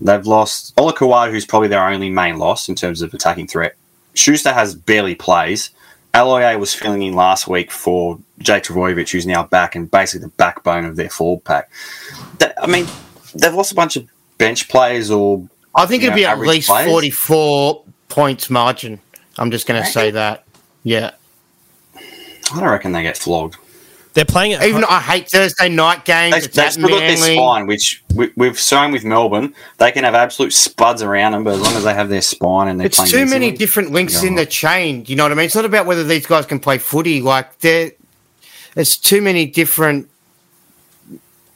[0.00, 3.76] They've lost Olakau'atu, who's probably their only main loss in terms of attacking threat.
[4.14, 5.70] Schuster has barely plays.
[6.14, 10.32] Aloiai was filling in last week for Jake Trbojevic, who's now back and basically the
[10.36, 11.70] backbone of their forward pack.
[12.38, 12.86] That- I mean,
[13.34, 16.68] they've lost a bunch of bench players or I think it'd you be at least
[16.68, 16.88] players.
[16.90, 18.98] 44 points margin.
[19.38, 20.44] I'm just going to say that.
[20.82, 21.12] Yeah.
[21.96, 23.56] I don't reckon they get flogged.
[24.20, 24.62] They're playing it.
[24.64, 26.34] Even I hate Thursday night games.
[26.34, 29.54] They've, they've still got their spine, which we, we've shown with Melbourne.
[29.78, 32.68] They can have absolute spuds around them, but as long as they have their spine
[32.68, 35.04] and they're It's playing too many decently- different links in the chain.
[35.06, 35.46] You know what I mean?
[35.46, 37.22] It's not about whether these guys can play footy.
[37.22, 37.92] Like there,
[38.74, 40.10] there's too many different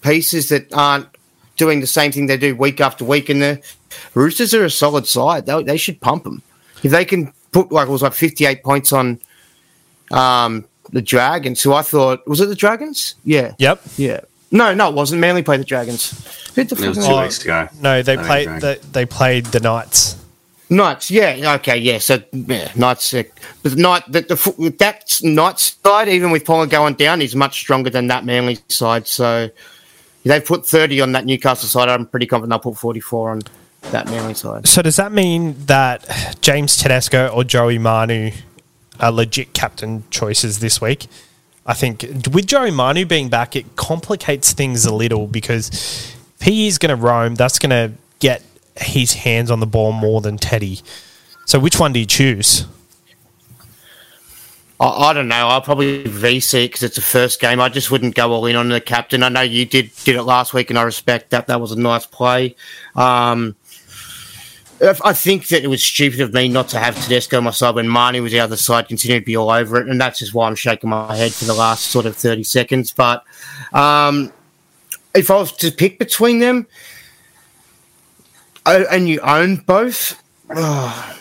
[0.00, 1.08] pieces that aren't
[1.58, 3.28] doing the same thing they do week after week.
[3.28, 3.62] And the
[4.14, 5.44] Roosters are a solid side.
[5.44, 6.40] They, they should pump them
[6.82, 9.20] if they can put like it was like 58 points on
[10.10, 11.62] um, the Dragons.
[11.62, 13.14] Who I thought was it the Dragons?
[13.24, 13.80] Yeah, Yep.
[13.96, 14.20] yeah.
[14.50, 15.20] No, no, it wasn't.
[15.20, 16.10] Manly played the Dragons.
[16.54, 17.68] Who the It was fuck- two Oh, weeks ago.
[17.80, 18.44] No, they I played.
[18.46, 20.16] Drag- They, they played the Knights.
[20.70, 21.98] Knights, yeah, okay, yeah.
[21.98, 23.24] So yeah, Knights, uh,
[23.62, 27.34] but the Knight, the, the fo- that Knights side, even with Ponga going down, is
[27.36, 29.06] much stronger than that Manly side.
[29.06, 29.50] So
[30.24, 31.88] they've put thirty on that Newcastle side.
[31.90, 33.42] I'm pretty confident they'll put forty four on
[33.90, 34.66] that Manly side.
[34.66, 38.30] So does that mean that James Tedesco or Joey Manu
[39.00, 41.06] are legit captain choices this week?
[41.66, 42.02] I think
[42.32, 45.68] with Joey Manu being back, it complicates things a little because
[46.38, 48.42] if he is going to roam, that's going to get
[48.76, 50.80] his hands on the ball more than Teddy.
[51.46, 52.66] So which one do you choose?
[54.80, 55.48] I, I don't know.
[55.48, 57.60] I'll probably VC because it's the first game.
[57.60, 59.22] I just wouldn't go all in on the captain.
[59.22, 61.46] I know you did did it last week, and I respect that.
[61.46, 62.56] That was a nice play.
[62.94, 63.56] Um,
[65.04, 67.74] I think that it was stupid of me not to have Tedesco on my side
[67.74, 70.34] when Marnie was the other side, continued to be all over it, and that's just
[70.34, 72.92] why I'm shaking my head for the last sort of 30 seconds.
[72.92, 73.24] But
[73.72, 74.32] um,
[75.14, 76.66] if I was to pick between them,
[78.66, 80.20] oh, and you own both,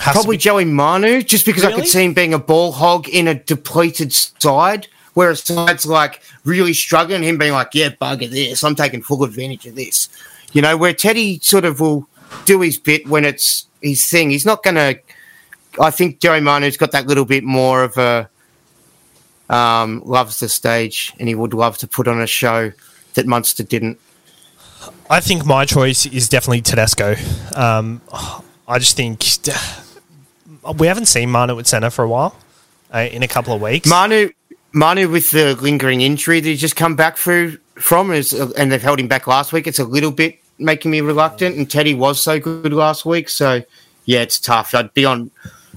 [0.00, 3.06] Has Probably be- Joey Manu, just because I could see him being a ball hog
[3.06, 8.64] in a depleted side, whereas side's like really struggling, him being like, yeah, bugger this,
[8.64, 10.08] I'm taking full advantage of this.
[10.52, 12.08] You know, where Teddy sort of will
[12.44, 14.30] do his bit when it's his thing.
[14.30, 14.98] He's not going to.
[15.80, 18.28] I think Joey Manu's got that little bit more of a.
[19.48, 22.72] Um, loves the stage, and he would love to put on a show
[23.14, 23.98] that Munster didn't.
[25.08, 27.16] I think my choice is definitely Tedesco.
[27.56, 28.00] Um,
[28.68, 29.24] I just think
[30.78, 32.36] we haven't seen Manu at centre for a while,
[32.94, 33.88] uh, in a couple of weeks.
[33.88, 34.30] Manu,
[34.72, 38.82] Manu with the lingering injury that he's just come back through from, is and they've
[38.82, 39.66] held him back last week.
[39.66, 41.56] It's a little bit making me reluctant.
[41.56, 43.62] And Teddy was so good last week, so
[44.04, 44.74] yeah, it's tough.
[44.74, 45.30] I'd be on.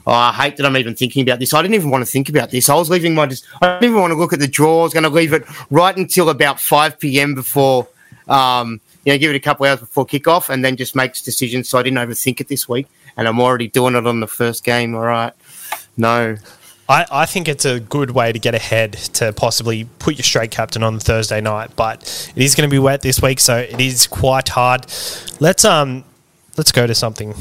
[0.06, 1.54] Oh, I hate that I'm even thinking about this.
[1.54, 2.68] I didn't even want to think about this.
[2.68, 3.26] I was leaving my.
[3.26, 4.82] Just, I didn't even want to look at the draw.
[4.82, 7.36] I was going to leave it right until about five p.m.
[7.36, 7.88] before.
[8.28, 11.70] Um, you know, give it a couple hours before kickoff, and then just makes decisions.
[11.70, 14.64] So I didn't overthink it this week, and I'm already doing it on the first
[14.64, 14.94] game.
[14.94, 15.34] All right,
[15.96, 16.36] no,
[16.90, 20.52] I, I think it's a good way to get ahead to possibly put your straight
[20.52, 23.80] captain on Thursday night, but it is going to be wet this week, so it
[23.80, 24.86] is quite hard.
[25.40, 26.04] Let's um,
[26.58, 27.36] let's go to something.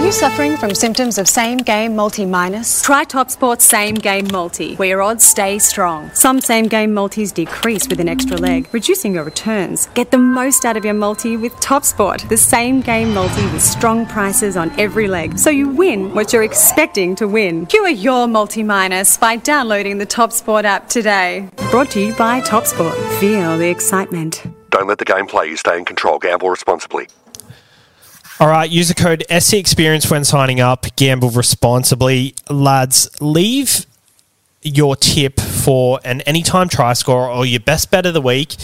[0.00, 2.80] Are you suffering from symptoms of same game multi minus?
[2.80, 6.10] Try TopSport's same game multi, where your odds stay strong.
[6.14, 9.88] Some same game multis decrease with an extra leg, reducing your returns.
[9.88, 14.06] Get the most out of your multi with TopSport, the same game multi with strong
[14.06, 17.66] prices on every leg, so you win what you're expecting to win.
[17.66, 21.50] Cure your multi minus by downloading the TopSport app today.
[21.70, 22.96] Brought to you by TopSport.
[23.20, 24.44] Feel the excitement.
[24.70, 25.58] Don't let the game play you.
[25.58, 26.18] Stay in control.
[26.18, 27.06] Gamble responsibly.
[28.40, 30.86] All right, use the code SC Experience when signing up.
[30.96, 33.10] Gamble responsibly, lads.
[33.20, 33.84] Leave
[34.62, 38.56] your tip for an anytime try score or your best bet of the week.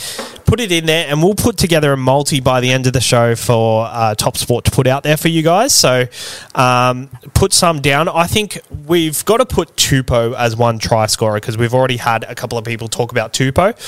[0.47, 3.03] Put it in there, and we'll put together a multi by the end of the
[3.03, 5.75] show for uh, Top Sport to put out there for you guys.
[5.75, 6.07] So
[6.55, 8.09] um, put some down.
[8.09, 12.25] I think we've got to put Tupo as one try scorer because we've already had
[12.25, 13.79] a couple of people talk about Tupo.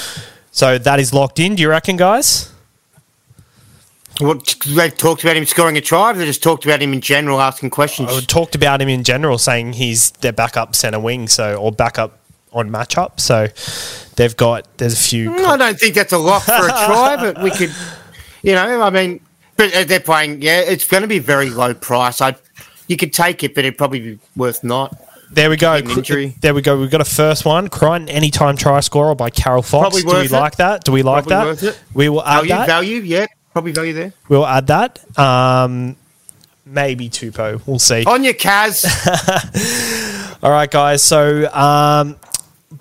[0.50, 1.54] So that is locked in.
[1.54, 2.52] Do you reckon, guys?
[4.18, 6.10] What they talked about him scoring a try.
[6.10, 8.10] or They just talked about him in general, asking questions.
[8.10, 12.18] I talked about him in general, saying he's their backup centre wing, so or backup
[12.52, 13.20] on matchup.
[13.20, 13.46] So
[14.16, 15.32] they've got there's a few.
[15.46, 17.72] I don't think that's a lock for a try, but we could,
[18.42, 19.20] you know, I mean,
[19.56, 20.42] but uh, they're playing.
[20.42, 22.20] Yeah, it's going to be very low price.
[22.20, 22.34] I,
[22.88, 24.96] you could take it, but it'd probably be worth not.
[25.30, 25.76] There we go.
[25.76, 26.34] Injury.
[26.40, 26.80] There we go.
[26.80, 27.68] We've got a first one.
[27.68, 30.00] Crichton anytime try scorer by Carol Fox.
[30.02, 30.30] Probably Do we it.
[30.30, 30.84] like that?
[30.84, 31.62] Do we like Probably that?
[31.62, 31.82] worth it.
[31.92, 32.66] We will add Value, that.
[32.66, 33.26] value, yeah,
[33.58, 34.12] probably value there.
[34.28, 35.18] We'll add that.
[35.18, 35.96] Um,
[36.64, 37.60] maybe Tupo.
[37.66, 38.04] We'll see.
[38.04, 38.84] On your Kaz,
[40.44, 41.02] All right, guys.
[41.02, 42.16] So um,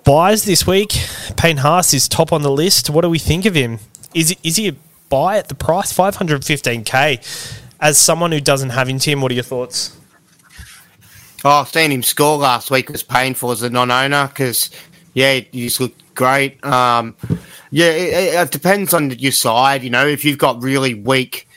[0.04, 0.92] buys this week.
[1.36, 2.92] Payne Haas is top on the list.
[2.92, 3.80] What do we think of him?
[4.14, 4.76] Is is he a
[5.10, 7.22] buy at the price five hundred fifteen k?
[7.80, 9.98] As someone who doesn't have him, Tim, what are your thoughts?
[11.44, 14.72] oh, seeing him score last week was painful as a non-owner because,
[15.14, 16.64] yeah, he just looked great.
[16.66, 17.16] Um,
[17.72, 19.84] yeah, it, it depends on your side.
[19.84, 21.48] You know, if you've got really weak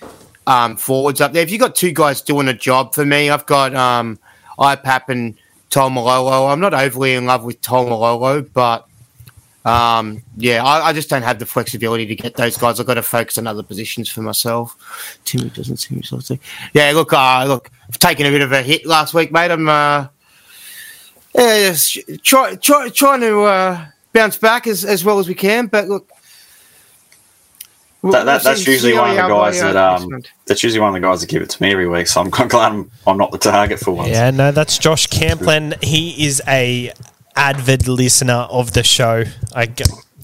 [0.46, 3.46] um, forwards up there, if you've got two guys doing a job for me, I've
[3.46, 4.18] got um,
[4.58, 5.36] IPAP and
[5.70, 6.52] Taumalolo.
[6.52, 8.86] I'm not overly in love with Taumalolo, but
[9.64, 12.80] um, yeah, I, I, just don't have the flexibility to get those guys.
[12.80, 15.18] I've got to focus on other positions for myself.
[15.26, 16.18] Timmy doesn't seem so.
[16.72, 19.50] Yeah, look, uh, look, I've taken a bit of a hit last week, mate.
[19.50, 20.08] I'm uh,
[21.34, 21.74] yeah,
[22.22, 25.66] try, try, trying to uh, bounce back as, as well as we can.
[25.66, 26.08] But look,
[28.02, 31.06] that, that, that's usually one of the guys that um, that's usually one of the
[31.06, 32.06] guys that give it to me every week.
[32.06, 34.11] So I'm glad I'm, I'm not the target for once.
[34.11, 35.82] Yeah, no, that's Josh Camplin.
[35.84, 36.92] He is a
[37.36, 39.24] avid listener of the show.
[39.54, 39.72] I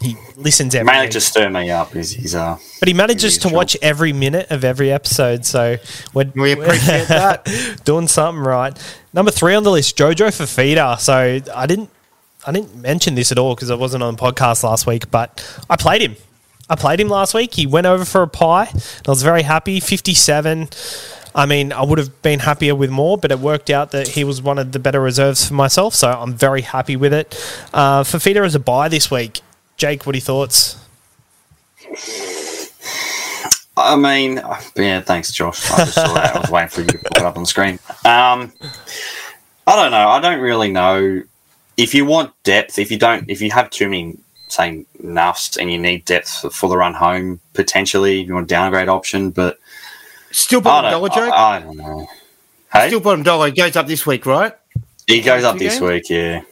[0.02, 1.92] he listens every mainly to stir me up.
[1.92, 5.44] He's, he's uh, but he manages to watch every minute of every episode.
[5.44, 5.76] So
[6.12, 7.80] we're, we appreciate that.
[7.84, 8.76] doing something right.
[9.12, 10.98] Number three on the list, Jojo Fifita.
[11.00, 11.90] So I didn't
[12.46, 15.44] I didn't mention this at all because I wasn't on the podcast last week, but
[15.68, 16.16] I played him.
[16.70, 17.54] I played him last week.
[17.54, 18.70] He went over for a pie.
[18.72, 19.80] I was very happy.
[19.80, 20.68] 57.
[21.34, 24.24] I mean, I would have been happier with more, but it worked out that he
[24.24, 27.34] was one of the better reserves for myself, so I'm very happy with it.
[27.74, 29.40] Uh, Fifita as a buy this week.
[29.76, 30.78] Jake, what are your thoughts?
[33.76, 34.40] I mean,
[34.76, 35.70] yeah, thanks, Josh.
[35.70, 36.36] I just saw that.
[36.36, 37.78] I was waiting for you to put it up on the screen.
[38.04, 38.52] Um,
[39.66, 40.08] I don't know.
[40.08, 41.22] I don't really know.
[41.76, 44.18] If you want depth, if you don't, if you have too many
[44.48, 48.48] say nuffs and you need depth for the run home potentially if you want a
[48.48, 49.58] downgrade option, but
[50.30, 51.32] still bottom dollar, Joke.
[51.32, 52.08] I, I, don't know.
[52.72, 52.88] Hey?
[52.88, 53.46] Still bottom dollar.
[53.46, 54.52] He goes up this week, right?
[55.06, 55.88] He goes up this game?
[55.88, 56.10] week.
[56.10, 56.42] Yeah.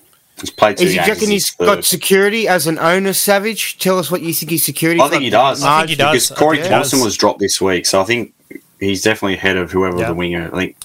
[0.40, 3.78] He's played two Is he reckon he's got security as an owner, Savage?
[3.78, 5.00] Tell us what you think his security.
[5.00, 5.62] I think he does.
[5.62, 6.28] I think he does.
[6.28, 8.34] Because Corey Thompson was dropped this week, so I think
[8.80, 10.08] he's definitely ahead of whoever yep.
[10.08, 10.50] the winger.
[10.52, 10.76] I think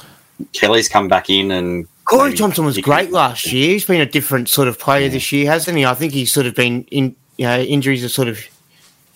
[0.54, 3.74] Kelly's come back in and Corey Thompson was great last year.
[3.74, 5.10] He's been a different sort of player yeah.
[5.10, 5.86] this year, hasn't he?
[5.86, 7.16] I think he's sort of been in.
[7.38, 8.40] You know, injuries have sort of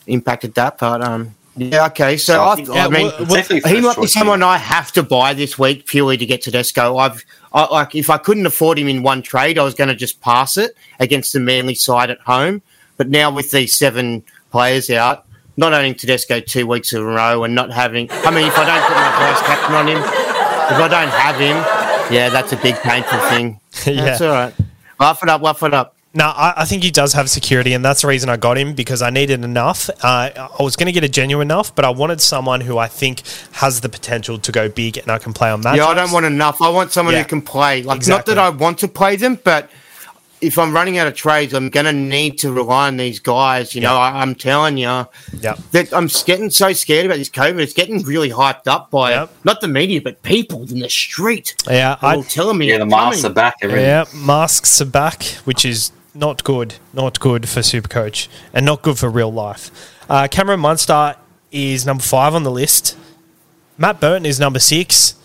[0.08, 2.16] impacted that, but um, yeah, okay.
[2.18, 5.04] So, so I, think, I, I mean, well, he might be someone I have to
[5.04, 6.98] buy this week purely to get Tedesco.
[6.98, 9.96] I've I, like if I couldn't afford him in one trade, I was going to
[9.96, 12.62] just pass it against the Manly side at home.
[12.96, 15.26] But now with these seven players out,
[15.58, 18.66] not owning Tedesco two weeks in a row and not having, I mean, if I
[18.66, 21.83] don't put my vice captain on him, if I don't have him,
[22.14, 23.60] yeah, that's a big painful thing.
[23.86, 24.06] yeah.
[24.06, 24.54] That's all right.
[25.00, 25.96] Laugh it up, laugh it up.
[26.16, 28.76] No, I, I, think he does have security, and that's the reason I got him
[28.76, 29.90] because I needed enough.
[29.90, 32.88] Uh, I was going to get a genuine enough, but I wanted someone who I
[32.88, 35.76] think has the potential to go big, and I can play on that.
[35.76, 36.62] Yeah, I don't want enough.
[36.62, 37.82] I want someone yeah, who can play.
[37.82, 38.36] Like, exactly.
[38.36, 39.72] not that I want to play them, but
[40.44, 43.74] if I'm running out of trades, I'm going to need to rely on these guys.
[43.74, 45.08] You know, I, am telling you
[45.40, 45.58] yep.
[45.72, 47.60] that I'm getting so scared about this COVID.
[47.60, 49.34] It's getting really hyped up by yep.
[49.46, 51.56] not the media, but people in the street.
[51.68, 52.70] Yeah, I'm telling me.
[52.70, 53.56] Yeah, the masks are back.
[53.62, 53.86] Everything.
[53.86, 56.76] Yeah, masks are back, which is not good.
[56.92, 59.72] Not good for Supercoach, and not good for real life.
[60.10, 61.16] Uh, Cameron Munster
[61.52, 62.98] is number five on the list.
[63.78, 65.16] Matt Burton is number six.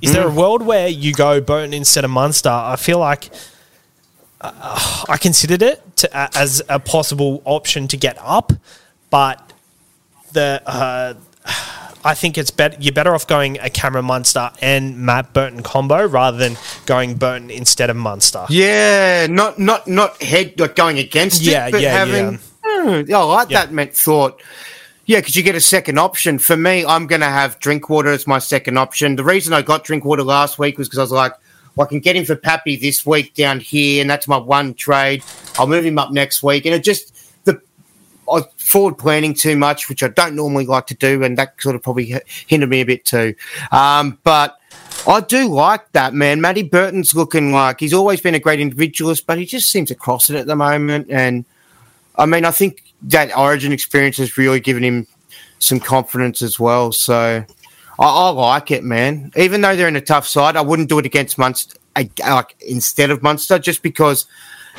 [0.00, 0.14] Is mm.
[0.14, 2.48] there a world where you go Burton instead of Munster?
[2.48, 3.30] I feel like
[4.40, 8.52] uh, I considered it to, uh, as a possible option to get up,
[9.10, 9.52] but
[10.32, 11.14] the uh,
[12.04, 12.76] I think it's better.
[12.80, 17.50] You're better off going a Cameron Munster and Matt Burton combo rather than going Burton
[17.50, 18.46] instead of Munster.
[18.48, 22.32] Yeah, not not not head like going against yeah, it, but yeah, having.
[22.32, 22.38] Yeah.
[22.62, 23.64] Hmm, I like yeah.
[23.64, 24.40] that meant thought.
[25.06, 26.38] Yeah, because you get a second option.
[26.38, 29.16] For me, I'm going to have Drinkwater as my second option.
[29.16, 31.32] The reason I got Drinkwater last week was because I was like,
[31.78, 35.24] I can get him for Pappy this week down here, and that's my one trade.
[35.58, 37.60] I'll move him up next week, and it just the
[38.30, 41.74] I forward planning too much, which I don't normally like to do, and that sort
[41.74, 42.14] of probably
[42.46, 43.34] hindered me a bit too.
[43.72, 44.58] Um, but
[45.06, 46.40] I do like that man.
[46.40, 49.94] Matty Burton's looking like he's always been a great individualist, but he just seems to
[49.94, 51.10] cross it at the moment.
[51.10, 51.44] And
[52.16, 55.06] I mean, I think that Origin experience has really given him
[55.58, 56.92] some confidence as well.
[56.92, 57.44] So
[58.00, 59.30] I, I, like it, man.
[59.36, 63.10] Even though they're in a tough side, I wouldn't do it against Munster like instead
[63.10, 64.26] of Munster, just because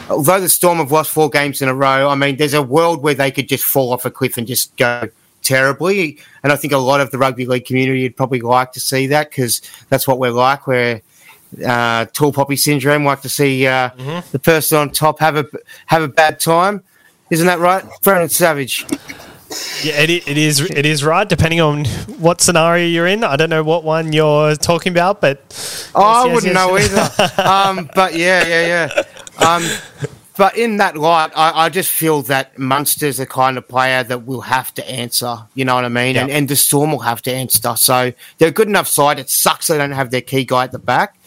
[0.10, 3.02] although the Storm have lost four games in a row, I mean, there's a world
[3.02, 5.10] where they could just fall off a cliff and just go
[5.42, 6.20] terribly.
[6.44, 9.08] And I think a lot of the rugby league community would probably like to see
[9.08, 10.68] that because that's what we're like.
[10.68, 11.02] We're
[11.66, 13.06] uh, tall poppy syndrome.
[13.06, 14.28] Like to see uh, mm-hmm.
[14.32, 15.46] the person on top have a
[15.88, 16.84] have a bad time.
[17.30, 18.86] Isn't that right, Brendan Savage?
[19.84, 20.62] Yeah, it, it is.
[20.62, 21.28] It is right.
[21.28, 21.86] Depending on
[22.20, 25.40] what scenario you're in, I don't know what one you're talking about, but
[25.96, 26.56] oh, yes, I yes, wouldn't yes.
[26.56, 27.42] know either.
[27.50, 29.46] um, but yeah, yeah, yeah.
[29.46, 29.64] Um,
[30.38, 34.26] but in that light, I, I, just feel that Munster's the kind of player that
[34.26, 35.38] will have to answer.
[35.56, 36.16] You know what I mean?
[36.16, 36.24] Yep.
[36.24, 37.76] And, and the Storm will have to answer.
[37.76, 39.20] So they're a good enough side.
[39.20, 41.18] It sucks they don't have their key guy at the back,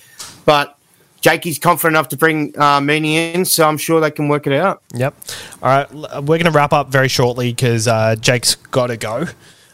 [0.45, 0.79] but
[1.25, 4.53] Jakey's confident enough to bring uh, Meaney in, so I'm sure they can work it
[4.53, 4.83] out.
[4.93, 5.14] Yep.
[5.62, 9.25] All right, we're going to wrap up very shortly because uh, Jake's got to go.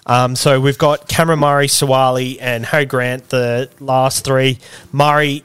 [0.07, 4.61] Um, so we've got Cameron Murray, Sua'ali'i, and Harry Grant, the last three.
[4.93, 5.43] Murray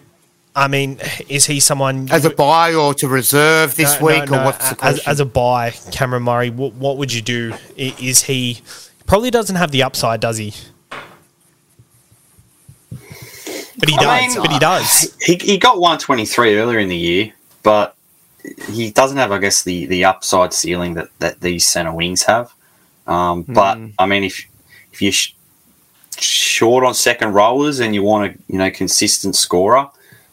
[0.56, 4.30] I mean, is he someone as a buy or to reserve this No, no, week,
[4.30, 5.12] no, or what's the as, question?
[5.12, 6.52] as a buy, Cameron Murray?
[6.52, 7.56] What, what would you do?
[7.76, 8.62] Is he
[9.08, 10.54] probably doesn't have the upside, does he?
[13.78, 14.36] But he I does.
[14.36, 15.16] mean, but he does.
[15.22, 17.96] He, he got 123 earlier in the year, but
[18.70, 22.54] he doesn't have, I guess, the, the upside ceiling that, that these centre wings have.
[23.08, 24.46] Um, But I mean, if
[24.94, 25.34] if you're sh-
[26.18, 29.90] short on second rollers and you want a you know consistent scorer,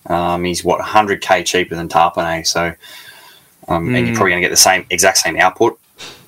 [0.06, 2.46] um, he's what 100k cheaper than Tapine.
[2.46, 2.74] So,
[3.68, 5.78] um, and you're probably going to get the same exact same output.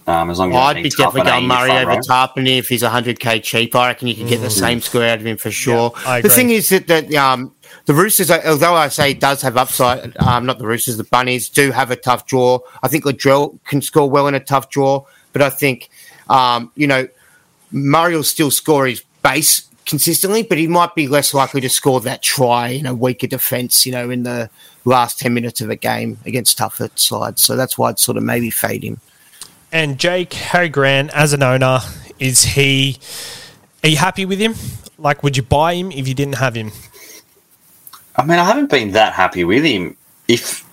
[0.07, 2.01] Um, as long as I'd be definitely going Murray over row.
[2.01, 3.79] Tapine if he's 100k cheaper.
[3.79, 5.93] I reckon you can get the same score out of him for sure.
[6.07, 7.55] I the thing is that, that um,
[7.87, 11.71] the Roosters, although I say does have upside, um, not the Roosters, the Bunnies do
[11.71, 12.59] have a tough draw.
[12.83, 15.89] I think Latrell can score well in a tough draw, but I think,
[16.29, 17.09] um, you know,
[17.73, 22.01] Murray will still score his base consistently, but he might be less likely to score
[22.01, 24.51] that try in a weaker defence, you know, in the
[24.85, 27.43] last 10 minutes of a game against tougher sides.
[27.43, 29.01] So that's why I'd sort of maybe fade him.
[29.75, 31.81] And Jake Harry Grant, as an owner,
[32.21, 32.97] is he?
[33.83, 34.55] Are you happy with him?
[34.99, 36.71] Like, would you buy him if you didn't have him?
[38.15, 39.97] I mean, I haven't been that happy with him.
[40.29, 40.65] If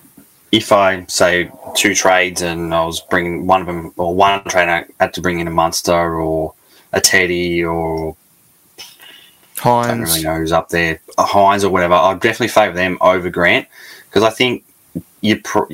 [0.52, 4.68] if I say two trades and I was bringing one of them or one trade,
[4.68, 6.54] I had to bring in a Munster or
[6.92, 8.14] a Teddy or
[9.56, 9.84] Hynes.
[9.84, 10.06] I don't Hynes.
[10.06, 11.94] really know who's up there, a Hynes or whatever.
[11.94, 13.66] I'd definitely favour them over Grant
[14.04, 14.64] because I think
[15.22, 15.66] you pro-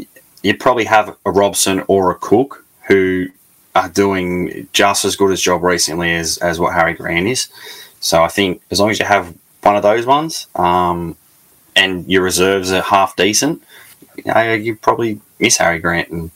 [0.42, 3.28] you probably have a Robson or a Cook who
[3.74, 7.48] are doing just as good a job recently as, as what Harry Grant is.
[8.00, 11.16] So I think as long as you have one of those ones, um,
[11.76, 13.62] and your reserves are half decent,
[14.16, 16.30] you, know, you probably miss Harry Grant and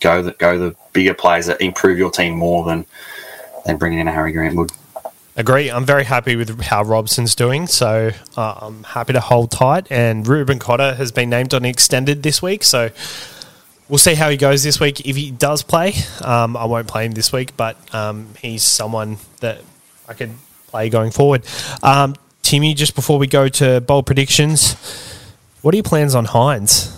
[0.00, 2.84] go the go the bigger players that improve your team more than
[3.64, 4.72] than bringing in a Harry Grant would.
[5.36, 5.68] Agree.
[5.68, 9.90] I'm very happy with how Robson's doing, so uh, I'm happy to hold tight.
[9.90, 12.90] And Ruben Cotter has been named on extended this week, so
[13.88, 15.06] we'll see how he goes this week.
[15.06, 19.18] If he does play, um, I won't play him this week, but um, he's someone
[19.40, 19.60] that
[20.08, 20.32] I could
[20.68, 21.44] play going forward.
[21.82, 24.74] Um, Timmy, just before we go to bold predictions,
[25.62, 26.94] what are your plans on Hynes?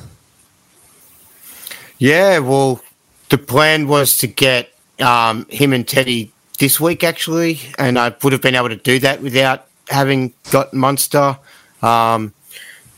[1.99, 2.83] Yeah, well,
[3.31, 4.71] the plan was to get
[5.01, 8.99] um, him and Teddy this week, actually, and I would have been able to do
[9.01, 11.39] that without having got Munster.
[11.83, 12.35] Um,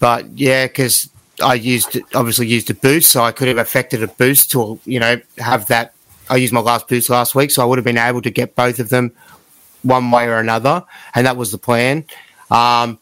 [0.01, 1.11] but yeah, because
[1.43, 5.01] I used obviously used a boost, so I could have affected a boost to you
[5.01, 5.95] know have that.
[6.30, 8.55] I used my last boost last week, so I would have been able to get
[8.55, 9.12] both of them
[9.82, 10.84] one way or another,
[11.14, 12.05] and that was the plan.
[12.51, 12.99] Um,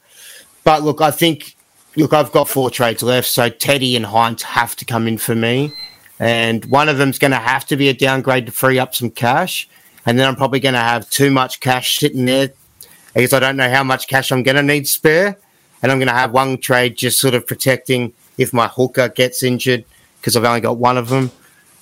[0.64, 1.56] but look, I think
[1.96, 5.34] look, I've got four trades left, so Teddy and Hynes have to come in for
[5.34, 5.72] me,
[6.18, 9.10] and one of them's going to have to be a downgrade to free up some
[9.10, 9.68] cash,
[10.04, 12.52] and then I'm probably going to have too much cash sitting there
[13.14, 15.38] because I don't know how much cash I'm going to need spare,
[15.82, 19.42] and I'm going to have one trade just sort of protecting if my hooker gets
[19.42, 19.84] injured
[20.20, 21.30] because I've only got one of them,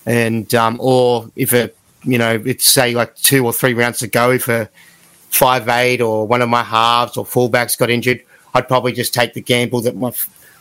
[0.06, 1.70] and um, or if a
[2.02, 4.68] you know it's say like two or three rounds to go if a
[5.30, 8.22] five eight or one of my halves or fullbacks got injured,
[8.54, 10.12] I'd probably just take the gamble that my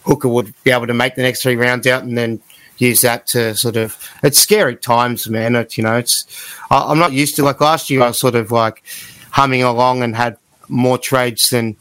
[0.05, 2.41] hooker would be able to make the next three rounds out and then
[2.77, 3.97] use that to sort of.
[4.23, 5.55] It's scary times, man.
[5.55, 6.25] It, you know, it's
[6.71, 8.01] I, I'm not used to like last year.
[8.01, 8.83] I was sort of like
[9.31, 10.37] humming along and had
[10.69, 11.75] more trades than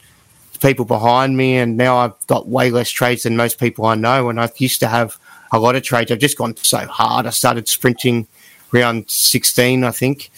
[0.63, 4.29] people behind me, and now I've got way less trades than most people I know.
[4.29, 5.19] And I used to have
[5.51, 6.11] a lot of trades.
[6.11, 7.27] I've just gone so hard.
[7.27, 8.27] I started sprinting
[8.71, 10.31] round 16, I think,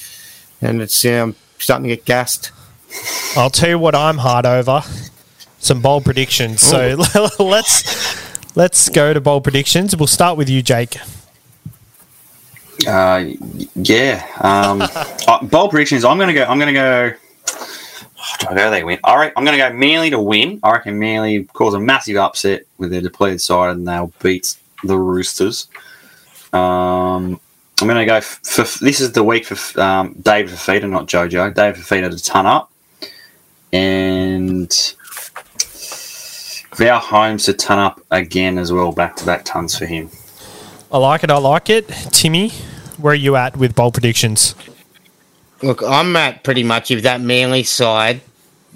[0.62, 2.52] and it's yeah, I'm starting to get gassed.
[3.38, 4.82] I'll tell you what I'm hard over.
[5.60, 6.62] Some bold predictions.
[6.62, 6.98] So
[7.40, 9.96] let's let's go to bold predictions.
[9.96, 10.98] We'll start with you, Jake.
[12.88, 13.26] Uh,
[13.76, 14.26] yeah.
[14.42, 14.82] Um,
[15.28, 16.06] uh, bold predictions.
[16.06, 16.44] I'm gonna go.
[16.44, 17.14] I'm gonna go.
[18.26, 19.00] Oh, do I go they win?
[19.04, 19.32] All right.
[19.36, 20.60] I'm gonna go Manly to win.
[20.64, 24.98] I reckon Manly cause a massive upset with their depleted side, and they'll beat the
[24.98, 25.68] Roosters.
[26.54, 27.40] Um,
[27.82, 31.54] I'm gonna go f- for this is the week for um, David Fifita, not Jojo.
[31.54, 32.72] David Fifita to ton up,
[33.74, 34.96] and
[36.76, 38.92] Val Holmes to ton up again as well.
[38.92, 40.10] Back to back tons for him.
[40.92, 41.32] I like it.
[41.32, 41.88] I like it.
[42.12, 42.50] Timmy,
[42.98, 44.56] where are you at with bold predictions?
[45.62, 48.22] Look, I'm at pretty much if that Manly side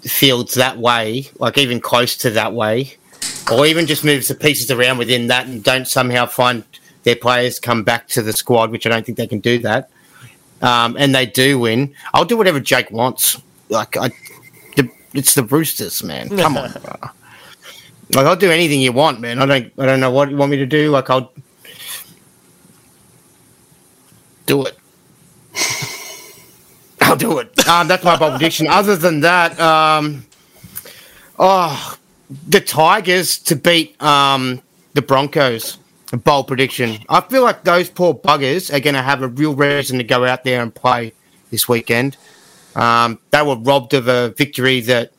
[0.01, 2.93] fields that way, like even close to that way,
[3.51, 6.63] or even just moves the pieces around within that and don't somehow find
[7.03, 9.89] their players come back to the squad, which I don't think they can do that.
[10.61, 11.93] Um, and they do win.
[12.13, 13.41] I'll do whatever Jake wants.
[13.69, 14.09] Like I,
[14.75, 16.29] the, it's the Roosters, man.
[16.29, 17.09] Come on, bro.
[18.15, 19.41] Like I'll do anything you want, man.
[19.41, 20.91] I don't, I don't know what you want me to do.
[20.91, 21.31] Like I'll
[24.45, 24.77] do it.
[27.09, 27.55] I'll do it.
[27.55, 28.67] That's my bold prediction.
[28.67, 30.25] Other than that, um,
[31.37, 31.97] oh,
[32.47, 34.61] the Tigers to beat um,
[34.93, 35.77] the Broncos.
[36.11, 36.97] A bold prediction.
[37.07, 40.25] I feel like those poor buggers are going to have a real reason to go
[40.25, 41.13] out there and play
[41.51, 42.17] this weekend.
[42.75, 45.13] Um, they were robbed of a victory that,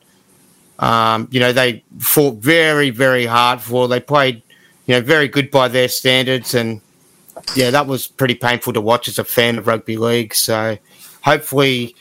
[0.79, 3.87] um, you know, they fought very, very hard for.
[3.87, 4.41] They played,
[4.85, 6.53] you know, very good by their standards.
[6.53, 6.81] And,
[7.55, 10.35] yeah, that was pretty painful to watch as a fan of rugby league.
[10.35, 10.77] So
[11.21, 11.95] hopefully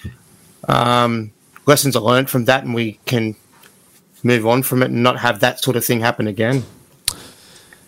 [0.69, 1.33] um,
[1.67, 3.37] lessons are learned from that and we can
[4.23, 6.65] move on from it and not have that sort of thing happen again.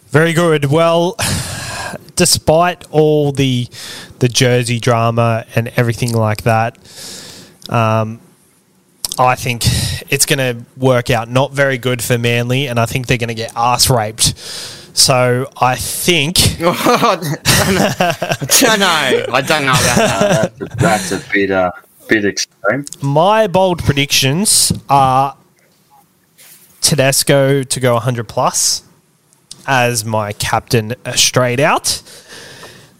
[0.09, 0.66] Very good.
[0.66, 1.16] Well,
[2.16, 3.66] despite all the
[4.18, 6.78] the jersey drama and everything like that,
[7.68, 8.20] um,
[9.18, 9.64] I think
[10.11, 13.28] it's going to work out not very good for Manly, and I think they're going
[13.28, 14.35] to get ass raped.
[14.95, 16.38] So I think.
[16.61, 17.16] I
[18.49, 19.26] don't know.
[19.32, 20.59] I don't know about that.
[20.59, 21.72] that's, a, that's a bit, uh,
[22.09, 22.84] bit extreme.
[23.01, 25.36] My bold predictions are
[26.80, 28.82] Tedesco to go 100 plus
[29.66, 32.03] as my captain uh, straight out.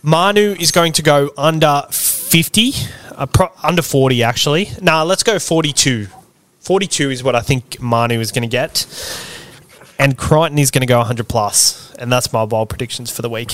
[0.03, 2.72] Manu is going to go under 50,
[3.14, 4.70] uh, pro- under 40 actually.
[4.80, 6.09] Nah, let's go 42.
[6.61, 8.86] 42 is what I think Manu is going to get.
[10.03, 11.26] And Crichton is going to go 100.
[11.98, 13.53] And that's my bold predictions for the week.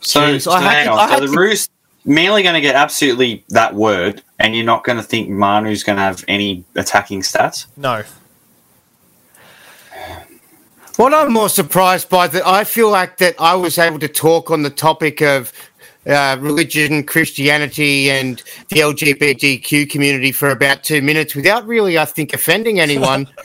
[0.00, 0.98] So, Jeez, so I had hang to- on.
[0.98, 1.68] I So the to- Roos
[2.04, 5.96] Manly going to get absolutely that word, and you're not going to think Manu's going
[5.96, 7.66] to have any attacking stats.
[7.76, 8.02] No.
[10.96, 14.50] What I'm more surprised by that I feel like that I was able to talk
[14.50, 15.52] on the topic of
[16.04, 22.34] uh, religion, Christianity, and the LGBTQ community for about two minutes without really, I think,
[22.34, 23.28] offending anyone.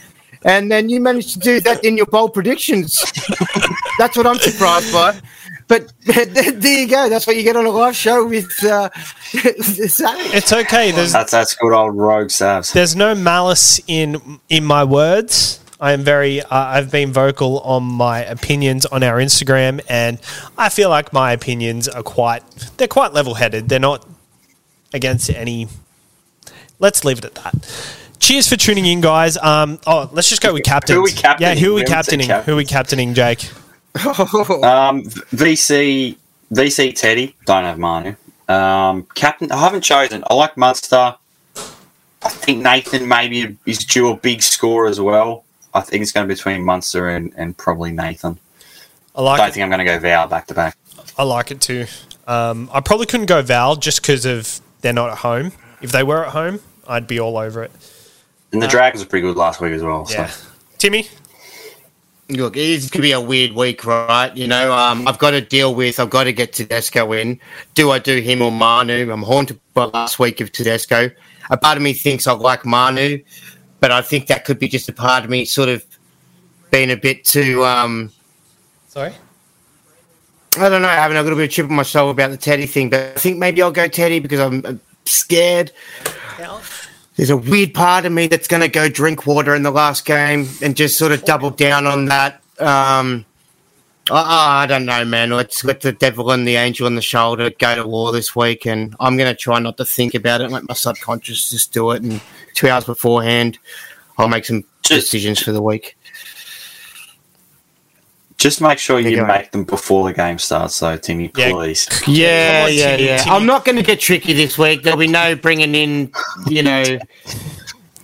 [0.44, 3.00] and then you managed to do that in your bold predictions.
[3.98, 5.20] That's what I'm surprised by.
[5.66, 7.08] But there you go.
[7.08, 8.88] That's what you get on a live show with uh,
[9.22, 10.34] Savage.
[10.34, 10.90] It's okay.
[10.90, 12.72] There's That's that's good old rogue Savs.
[12.72, 15.60] there's no malice in in my words.
[15.80, 16.40] I am very.
[16.42, 20.18] Uh, I've been vocal on my opinions on our Instagram, and
[20.56, 22.42] I feel like my opinions are quite.
[22.78, 23.68] They're quite level headed.
[23.68, 24.06] They're not
[24.92, 25.68] against any.
[26.80, 27.54] Let's leave it at that.
[28.20, 29.36] Cheers for tuning in, guys.
[29.38, 30.94] Um, oh, let's just go with captains.
[30.94, 31.56] Who are we captaining?
[31.56, 32.28] Yeah, who are we We haven't captaining?
[32.44, 33.48] Who are we captaining, Jake?
[33.98, 35.02] Um,
[35.34, 36.16] VC
[36.52, 38.14] VC Teddy don't have Manu.
[38.48, 40.22] Um, captain, I haven't chosen.
[40.30, 41.16] I like Munster.
[41.56, 45.44] I think Nathan maybe is due a big score as well.
[45.74, 48.38] I think it's going to be between Munster and, and probably Nathan.
[49.14, 49.54] I like don't it.
[49.54, 50.76] think I'm going to go Val back to back.
[51.16, 51.86] I like it too.
[52.26, 55.52] Um, I probably couldn't go Val just because of they're not at home.
[55.82, 57.72] If they were at home, I'd be all over it.
[58.52, 60.06] And the Dragons were pretty good last week as well.
[60.06, 60.18] So.
[60.18, 60.30] Yeah.
[60.78, 61.08] Timmy?
[62.30, 64.34] Look, it's going to be a weird week, right?
[64.36, 67.40] You know, um, I've got to deal with, I've got to get Tedesco in.
[67.74, 69.10] Do I do him or Manu?
[69.10, 71.10] I'm haunted by last week of Tedesco.
[71.50, 73.22] A part of me thinks I like Manu,
[73.80, 75.84] but I think that could be just a part of me sort of
[76.70, 78.12] being a bit too, um,
[78.88, 79.14] Sorry?
[80.56, 82.66] I don't know, having a little bit of chip on my shoulder about the Teddy
[82.66, 84.74] thing, but I think maybe I'll go Teddy because I'm uh,
[85.04, 85.70] scared.
[87.18, 90.46] There's a weird part of me that's going to go Drinkwater in the last game
[90.62, 92.40] and just sort of double down on that.
[92.60, 93.26] Um,
[94.08, 95.30] I, I don't know, man.
[95.30, 98.66] Let's let the devil and the angel on the shoulder go to war this week,
[98.66, 101.72] and I'm going to try not to think about it and let my subconscious just
[101.72, 102.04] do it.
[102.04, 102.20] And
[102.54, 103.58] two hours beforehand,
[104.16, 105.96] I'll make some Just- decisions for the week.
[108.38, 109.26] Just make sure you you go.
[109.26, 111.28] make them before the game starts, though, Timmy.
[111.28, 111.88] Please.
[112.06, 113.16] Yeah, Come on, yeah, Timmy, yeah.
[113.18, 113.36] Timmy.
[113.36, 114.82] I'm not going to get tricky this week.
[114.84, 116.12] There'll be no bringing in,
[116.46, 116.82] you know,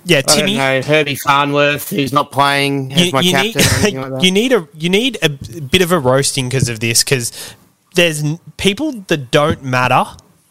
[0.04, 0.56] Yeah, I don't Timmy.
[0.56, 3.96] know, Herbie Farnworth, who's not playing as You, my you captain.
[3.98, 4.24] or like need, that.
[4.24, 7.54] you need a you need a bit of a roasting because of this because
[7.94, 10.04] there's n- people that don't matter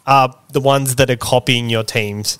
[0.06, 2.38] are the ones that are copying your teams.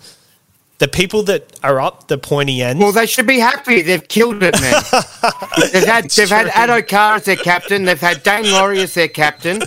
[0.84, 2.78] The people that are up the pointy end.
[2.78, 3.80] Well, they should be happy.
[3.80, 4.82] They've killed it, man.
[5.72, 7.86] they've had they've had Addo Carr as their captain.
[7.86, 9.62] They've had Daine Laurie as their captain.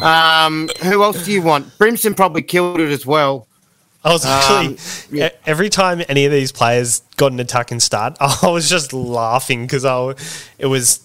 [0.00, 1.76] Um, who else do you want?
[1.76, 3.46] Brimson probably killed it as well.
[4.02, 4.76] I was actually Um,
[5.12, 5.28] yeah.
[5.44, 9.84] every time any of these players got an attacking start, I was just laughing because
[9.84, 10.14] I
[10.58, 11.00] it was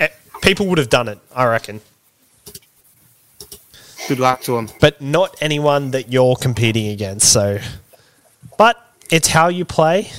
[0.00, 0.08] eh,
[0.40, 1.82] people would have done it, I reckon,
[4.08, 4.70] Good luck to them.
[4.80, 7.30] but not anyone that you're competing against.
[7.30, 7.58] So,
[9.10, 10.10] it's how you play.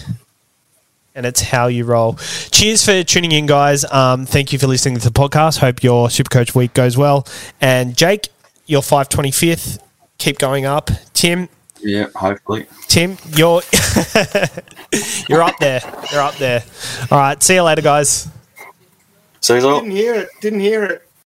[1.15, 2.13] And it's how you roll.
[2.51, 3.83] Cheers for tuning in, guys.
[3.91, 5.57] Um, thank you for listening to the podcast.
[5.57, 7.25] Hope your Supercoach week goes well.
[7.59, 8.27] And Jake,
[8.67, 9.79] your 525th,
[10.19, 10.91] keep going up.
[11.13, 11.49] Tim,
[11.81, 12.67] Yeah, hopefully.
[12.87, 13.63] Tim, you're
[15.27, 15.81] you're up there.
[16.11, 16.63] You're up there.
[17.09, 17.41] All right.
[17.41, 18.27] See you later, guys.
[19.39, 19.79] So he's all.
[19.79, 20.29] Didn't hear it.
[20.39, 21.06] Didn't hear it.